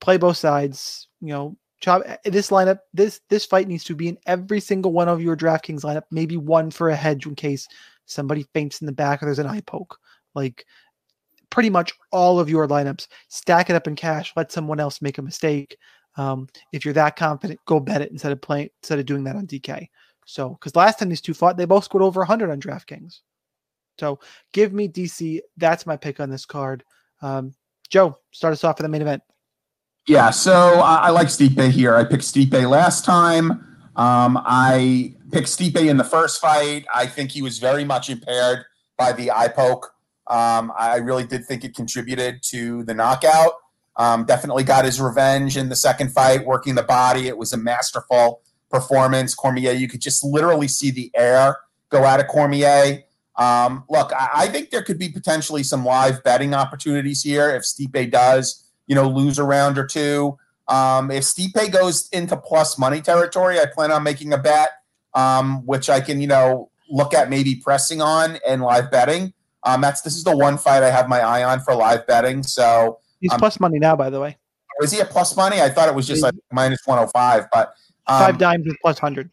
[0.00, 1.08] play both sides.
[1.20, 2.78] You know, chop this lineup.
[2.94, 6.04] This this fight needs to be in every single one of your DraftKings lineup.
[6.10, 7.68] Maybe one for a hedge in case
[8.06, 9.98] somebody faints in the back or there's an eye poke.
[10.34, 10.64] Like
[11.50, 13.08] pretty much all of your lineups.
[13.28, 14.32] Stack it up in cash.
[14.36, 15.76] Let someone else make a mistake.
[16.16, 19.36] Um, if you're that confident, go bet it instead of playing instead of doing that
[19.36, 19.88] on DK.
[20.24, 23.20] So because last time these two fought, they both scored over 100 on DraftKings.
[23.98, 24.20] So
[24.52, 25.40] give me DC.
[25.56, 26.84] That's my pick on this card.
[27.20, 27.54] Um,
[27.90, 29.22] Joe, start us off for the main event.
[30.06, 31.94] Yeah, so I, I like Stipe here.
[31.94, 33.50] I picked Stipe last time.
[33.94, 36.86] Um, I picked Stipe in the first fight.
[36.92, 38.64] I think he was very much impaired
[38.96, 39.94] by the eye poke.
[40.26, 43.52] Um, I really did think it contributed to the knockout.
[43.96, 47.28] Um, definitely got his revenge in the second fight, working the body.
[47.28, 48.40] It was a masterful
[48.70, 49.34] performance.
[49.34, 51.58] Cormier, you could just literally see the air
[51.90, 53.04] go out of Cormier.
[53.36, 57.62] Um, look, I, I, think there could be potentially some live betting opportunities here if
[57.62, 60.38] Stipe does, you know, lose a round or two.
[60.68, 64.70] Um, if Stipe goes into plus money territory, I plan on making a bet,
[65.14, 69.32] um, which I can, you know, look at maybe pressing on and live betting.
[69.64, 72.42] Um, that's this is the one fight I have my eye on for live betting.
[72.42, 74.36] So he's um, plus money now, by the way.
[74.82, 75.60] Is he a plus money?
[75.60, 77.74] I thought it was just like minus one hundred oh five, but
[78.06, 79.30] um, five dimes is plus hundred.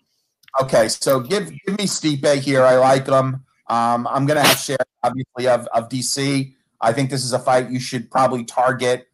[0.62, 2.64] Okay, so give give me Stipe here.
[2.64, 3.43] I like him.
[3.68, 6.54] Um, I'm gonna have share obviously of of DC.
[6.82, 9.09] I think this is a fight you should probably target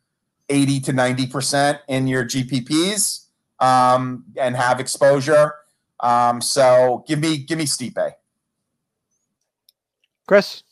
[0.49, 3.25] eighty to ninety percent in your GPPs
[3.59, 5.53] um, and have exposure.
[5.99, 8.13] Um, so give me give me Stipe.
[10.27, 10.63] Chris.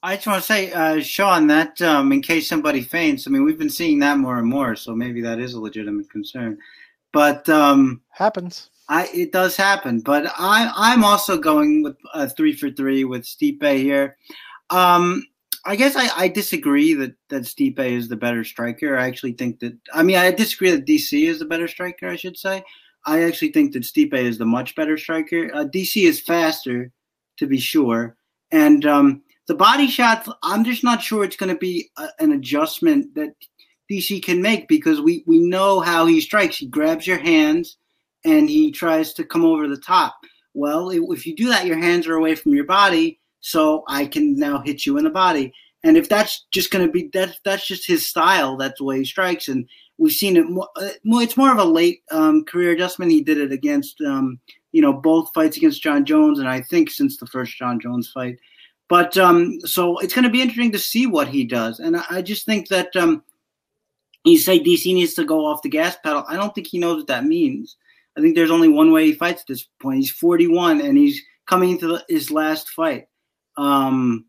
[0.00, 3.44] I just want to say, uh, Sean, that um, in case somebody faints, I mean,
[3.44, 6.56] we've been seeing that more and more, so maybe that is a legitimate concern.
[7.12, 8.70] But um, happens.
[8.88, 13.24] I it does happen, but I I'm also going with a three for three with
[13.24, 14.16] Stipe here.
[14.70, 15.26] Um,
[15.68, 18.96] I guess I, I disagree that that Stipe is the better striker.
[18.96, 22.08] I actually think that I mean I disagree that DC is the better striker.
[22.08, 22.64] I should say.
[23.06, 25.50] I actually think that Stipe is the much better striker.
[25.54, 26.90] Uh, DC is faster,
[27.38, 28.16] to be sure,
[28.50, 32.32] and um, the body shots, I'm just not sure it's going to be a, an
[32.32, 33.34] adjustment that
[33.90, 36.58] DC can make because we, we know how he strikes.
[36.58, 37.78] He grabs your hands
[38.24, 40.16] and he tries to come over the top.
[40.52, 44.36] Well, if you do that, your hands are away from your body, so I can
[44.36, 45.52] now hit you in the body.
[45.84, 48.56] And if that's just going to be that, that's just his style.
[48.56, 50.48] That's the way he strikes, and we've seen it.
[50.48, 53.12] More, uh, it's more of a late um, career adjustment.
[53.12, 54.40] He did it against, um,
[54.72, 58.10] you know, both fights against Jon Jones, and I think since the first Jon Jones
[58.10, 58.38] fight.
[58.88, 61.78] But um, so it's going to be interesting to see what he does.
[61.78, 63.22] And I, I just think that um,
[64.24, 66.24] you say DC needs to go off the gas pedal.
[66.28, 67.76] I don't think he knows what that means.
[68.16, 69.98] I think there's only one way he fights at this point.
[69.98, 73.06] He's 41 and he's coming into the, his last fight.
[73.58, 74.24] Um,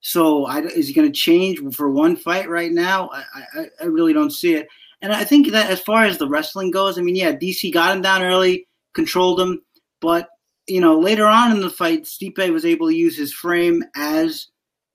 [0.00, 3.08] so I, is he going to change for one fight right now?
[3.10, 3.22] I,
[3.54, 4.68] I, I really don't see it.
[5.00, 7.96] And I think that as far as the wrestling goes, I mean, yeah, DC got
[7.96, 9.62] him down early, controlled him,
[10.00, 10.28] but
[10.66, 14.48] you know, later on in the fight, Stipe was able to use his frame as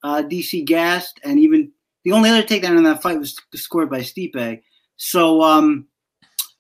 [0.04, 1.72] uh, DC gassed, and even
[2.04, 4.62] the only other takedown in that fight was scored by Stipe.
[4.98, 5.88] So, um,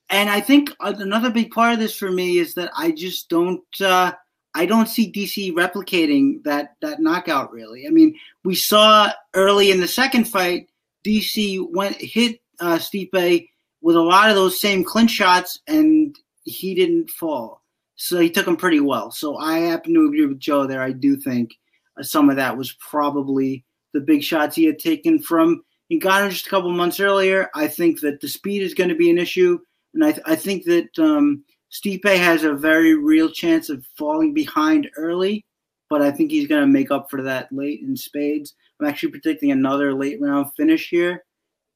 [0.10, 3.62] and I think another big part of this for me is that I just don't,
[3.82, 4.14] uh,
[4.56, 7.52] I don't see DC replicating that that knockout.
[7.52, 10.70] Really, I mean, we saw early in the second fight,
[11.06, 13.48] DC went hit uh, Stipe
[13.82, 17.62] with a lot of those same clinch shots, and he didn't fall.
[17.96, 19.12] So he took him pretty well.
[19.12, 20.82] So I happen to agree with Joe there.
[20.82, 21.52] I do think
[22.00, 26.48] uh, some of that was probably the big shots he had taken from Ngannou just
[26.48, 27.50] a couple months earlier.
[27.56, 29.60] I think that the speed is going to be an issue,
[29.94, 34.34] and I, th- I think that um, Stipe has a very real chance of falling
[34.34, 35.46] behind early,
[35.90, 38.56] but I think he's going to make up for that late in spades.
[38.80, 41.26] I'm actually predicting another late round finish here,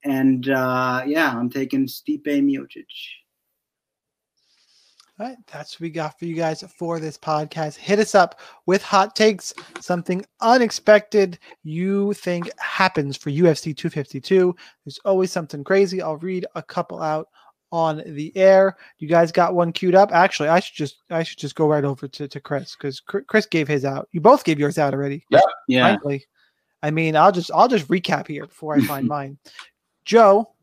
[0.03, 2.85] and uh, yeah, I'm taking Stipe Miocic.
[5.19, 7.75] All right, that's what we got for you guys for this podcast.
[7.77, 14.55] Hit us up with hot takes, something unexpected you think happens for UFC 252.
[14.83, 16.01] There's always something crazy.
[16.01, 17.27] I'll read a couple out
[17.73, 18.77] on the air.
[18.99, 20.11] You guys got one queued up?
[20.13, 23.47] Actually, I should just I should just go right over to, to Chris because Chris
[23.47, 24.07] gave his out.
[24.11, 25.25] You both gave yours out already.
[25.29, 25.87] Yeah, yeah.
[25.87, 26.25] Frankly.
[26.83, 29.39] I mean, I'll just I'll just recap here before I find mine.
[30.05, 30.53] Joe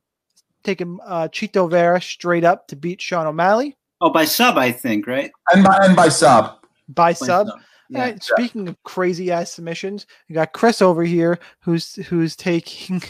[0.62, 3.76] taking uh, Chito Vera straight up to beat Sean O'Malley.
[4.00, 5.32] Oh, by sub, I think, right?
[5.52, 6.62] And by, and by sub.
[6.88, 7.48] By, by sub.
[7.48, 7.60] sub.
[7.88, 8.02] Yeah.
[8.02, 13.02] Right, speaking of crazy ass submissions, you got Chris over here who's who's taking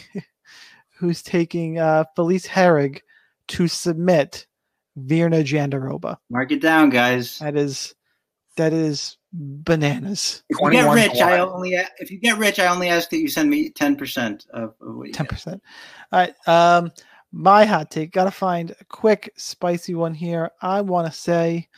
[0.98, 3.00] who's taking uh, Felice Herrig
[3.50, 4.46] to submit
[4.98, 6.16] Virna Jandiroba.
[6.30, 7.38] Mark it down, guys.
[7.38, 7.94] That is
[8.56, 10.42] that is bananas.
[10.48, 13.28] If you get rich, I only if you get rich, I only ask that you
[13.28, 15.62] send me ten percent of, of what you ten percent.
[16.12, 16.34] All right.
[16.48, 16.90] Um,
[17.32, 18.12] my hot take.
[18.12, 20.50] Got to find a quick, spicy one here.
[20.60, 21.68] I want to say,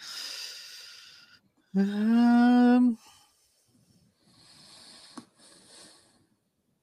[1.77, 2.99] um,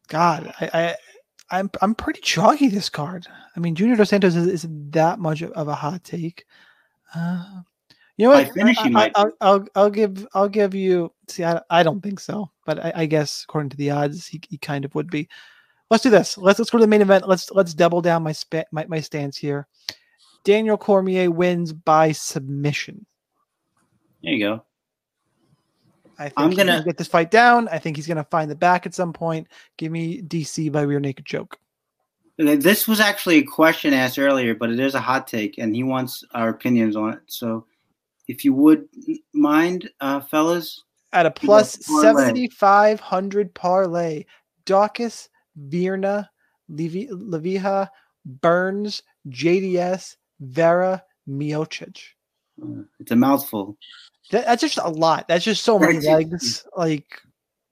[0.07, 0.95] God, I, I,
[1.51, 3.27] I'm, I'm pretty chalky this card.
[3.55, 6.45] I mean, Junior Dos Santos is, not that much of a hot take.
[7.15, 7.61] Uh,
[8.17, 8.51] you know what?
[9.15, 11.11] I, will I'll, I'll give, I'll give you.
[11.27, 14.41] See, I, I don't think so, but I, I guess according to the odds, he,
[14.49, 15.27] he kind of would be
[15.89, 16.37] let's do this.
[16.37, 17.27] Let's let's go to the main event.
[17.27, 19.67] Let's let's double down my spa- my, my stance here.
[20.43, 23.05] Daniel Cormier wins by submission.
[24.23, 24.65] There you go.
[26.19, 26.83] I think I'm gonna...
[26.83, 27.67] get this fight down.
[27.69, 29.47] I think he's gonna find the back at some point.
[29.77, 31.57] Give me DC by rear naked choke.
[32.37, 35.83] This was actually a question asked earlier, but it is a hot take, and he
[35.83, 37.19] wants our opinions on it.
[37.27, 37.65] So
[38.29, 38.87] if you would
[39.33, 40.85] mind, uh, fellas.
[41.11, 44.25] At a 7,500 parlay,
[44.65, 45.27] Daukaus,
[45.67, 46.29] Virna,
[46.69, 47.89] Levi, Leviha,
[48.25, 51.99] Burns, JDS, Vera, Miocic.
[52.61, 53.75] Uh, it's a mouthful.
[54.31, 55.27] That, that's just a lot.
[55.27, 56.65] That's just so many legs.
[56.75, 57.21] Like,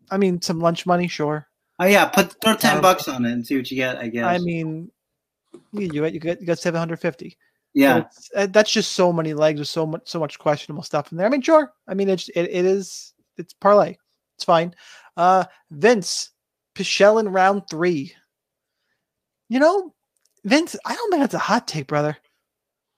[0.09, 1.47] I mean, some lunch money, sure.
[1.79, 3.97] Oh yeah, put throw ten Um, bucks on it and see what you get.
[3.97, 4.25] I guess.
[4.25, 4.89] I mean,
[5.71, 7.37] you got you got you got 750.
[7.73, 11.11] yeah, It's, uh, that's just so many legs with so much so much questionable stuff
[11.11, 11.27] in there.
[11.27, 11.71] I mean, sure.
[11.87, 13.95] I mean, it's it, it is it's parlay.
[14.35, 14.73] It's fine.
[15.15, 16.31] Uh Vince
[16.75, 18.13] Pichel in round three.
[19.49, 19.93] You know,
[20.45, 22.17] Vince, I don't think that's a hot take, brother.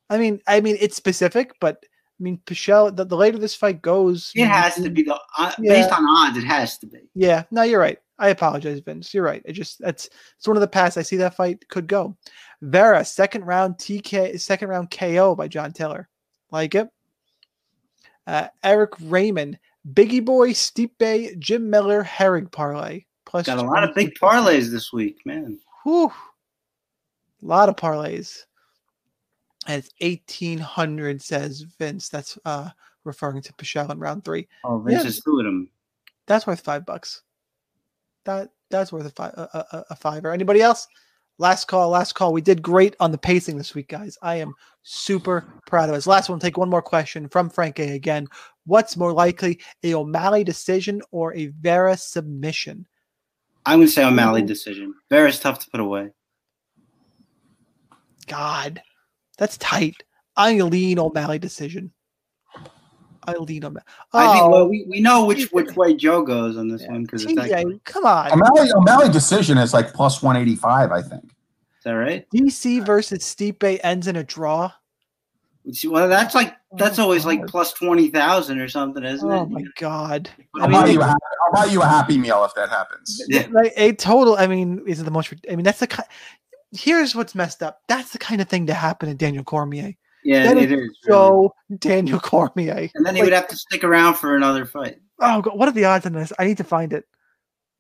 [0.10, 1.84] I mean, I mean, it's specific, but
[2.20, 2.94] I mean, Pichel.
[2.96, 5.74] The, the later this fight goes, it has to be the uh, Yeah.
[5.74, 6.38] based on odds.
[6.38, 7.00] It has to be.
[7.16, 7.98] Yeah, no, you're right.
[8.18, 9.14] I apologize, Vince.
[9.14, 9.42] You're right.
[9.46, 12.18] It just that's it's one of the paths I see that fight could go.
[12.62, 16.10] Vera, second round TK, second round KO by John Taylor.
[16.52, 16.90] Like it.
[18.28, 19.58] Uh, Eric Raymond,
[19.94, 23.06] Bigi Boy, Stipe, Jim Miller, Herrig parlay.
[23.26, 24.20] Plus Got a lot of big 22.
[24.20, 25.58] parlays this week, man.
[25.84, 26.12] Whew.
[27.42, 28.44] A lot of parlays.
[29.70, 32.10] And it's 1800, says Vince.
[32.10, 32.70] That's uh
[33.06, 34.48] referring to Pichel in round three.
[34.66, 35.08] Oh, Vince Yeah.
[35.08, 35.70] is two of them.
[36.26, 37.22] That's worth five bucks.
[38.26, 40.32] That that's worth a five a, a, a fiver.
[40.34, 40.88] Anybody else?
[41.38, 42.34] Last call, last call.
[42.34, 44.18] We did great on the pacing this week, guys.
[44.24, 46.06] I am super proud of us.
[46.08, 48.28] Last one, take one more question from Frank A again.
[48.66, 52.86] What's more likely, a O'Malley decision or a Vera submission?
[53.66, 54.96] I'm gonna say O'Malley decision.
[55.12, 56.10] Vera's tough to put away.
[58.28, 58.82] God,
[59.40, 60.04] that's tight.
[60.38, 61.92] I lean O'Malley decision.
[63.28, 63.86] I lean O'Malley.
[64.14, 64.44] I think.
[64.44, 67.34] Oh, Well, we, we know which which way Joe goes on this one because it's
[67.34, 68.32] TJ, actually, come on.
[68.32, 71.24] O'Malley, O'Malley decision is like plus 185, I think.
[71.26, 71.32] is
[71.84, 72.26] that right?
[72.34, 74.72] DC versus Stipe ends in a draw.
[75.64, 77.50] Which- Well, that's like that's Oh, always like God.
[77.50, 79.40] plus twenty thousand or something, isn't Oh it?
[79.40, 80.30] Oh my god.
[80.56, 83.22] I'll, I buy you a happy, I'll buy you a happy meal if that happens.
[83.28, 83.48] Yeah.
[83.52, 84.38] like a total.
[84.38, 85.34] I mean, is it the most?
[85.52, 86.08] I mean, that's the kind.
[86.72, 87.80] Here's what's messed up.
[87.88, 89.94] That's the kind of thing to happen to Daniel Cormier.
[90.24, 90.78] Yeah, That it is is.
[90.78, 90.90] really.
[91.08, 92.90] So Daniel Cormier.
[92.94, 95.00] and then he like- would have to stick around for another fight.
[95.20, 96.32] Oh God, what are the odds on this?
[96.38, 97.06] I need to find it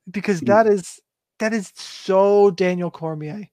[0.10, 0.46] because Hmm.
[0.48, 1.00] that is
[1.40, 3.48] that is so Daniel Cormier,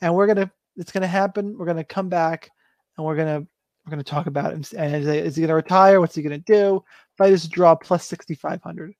[0.00, 0.50] and we're gonna.
[0.76, 1.56] It's gonna happen.
[1.58, 2.50] We're gonna come back,
[2.96, 3.40] and we're gonna
[3.84, 4.72] we're gonna talk about it.
[4.72, 6.00] And is, is he gonna retire?
[6.00, 6.84] What's he gonna do?
[7.18, 8.94] Fight is a draw plus sixty five hundred.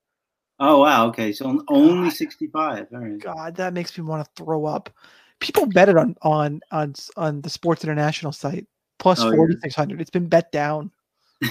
[0.60, 2.86] Oh wow, okay, so only sixty five.
[2.92, 3.18] All right.
[3.20, 4.90] God, that makes me want to throw up.
[5.44, 8.66] People bet it on on on on the Sports Interaction site
[8.98, 9.36] plus Oh, yeah.
[9.36, 10.00] forty six hundred.
[10.00, 10.90] It's been bet down.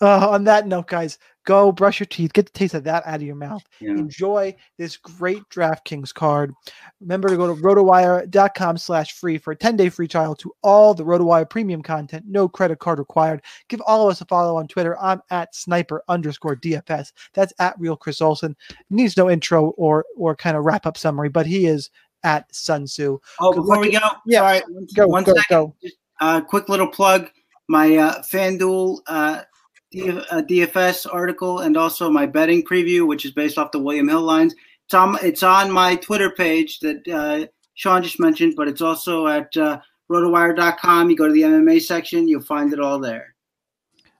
[0.00, 3.14] uh, on that note, guys, go brush your teeth, get the taste of that out
[3.16, 3.62] of your mouth.
[3.80, 3.90] Yeah.
[3.92, 6.52] Enjoy this great DraftKings card.
[7.00, 11.04] Remember to go to rotowire.com slash free for a 10-day free trial to all the
[11.04, 12.24] RotoWire premium content.
[12.28, 13.42] No credit card required.
[13.68, 14.98] Give all of us a follow on Twitter.
[15.00, 17.12] I'm at sniper underscore DFS.
[17.32, 18.56] That's at real Chris Olson.
[18.90, 21.90] Needs no intro or or kind of wrap up summary, but he is
[22.24, 23.18] at Sun Tzu.
[23.40, 25.44] Oh, Good before luck we go, Yeah, sorry, one- Go, one go, second.
[25.50, 25.74] go.
[25.82, 27.28] Just uh, quick little plug.
[27.68, 29.42] My uh, FanDuel uh,
[29.90, 34.08] D- uh, DFS article and also my betting preview, which is based off the William
[34.08, 34.54] Hill lines.
[34.86, 39.26] It's on, it's on my Twitter page that uh, Sean just mentioned, but it's also
[39.26, 41.10] at uh, rotowire.com.
[41.10, 43.34] You go to the MMA section, you'll find it all there.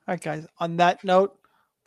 [0.06, 0.46] All right, guys.
[0.58, 1.37] On that note,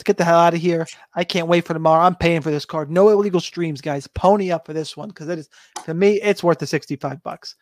[0.02, 0.88] let's get the hell out of here.
[1.14, 2.04] I can't wait for tomorrow.
[2.04, 2.90] I'm paying for this card.
[2.90, 4.08] No illegal streams, guys.
[4.08, 5.50] Pony up for this one because it is
[5.86, 7.54] to me, it's worth the 65 bucks.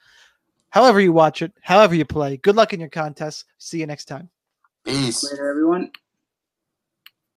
[0.70, 2.38] However you watch it, however you play.
[2.38, 3.44] Good luck in your contest.
[3.58, 4.30] See you next time.
[4.86, 5.30] Peace.
[5.30, 5.92] Later, everyone.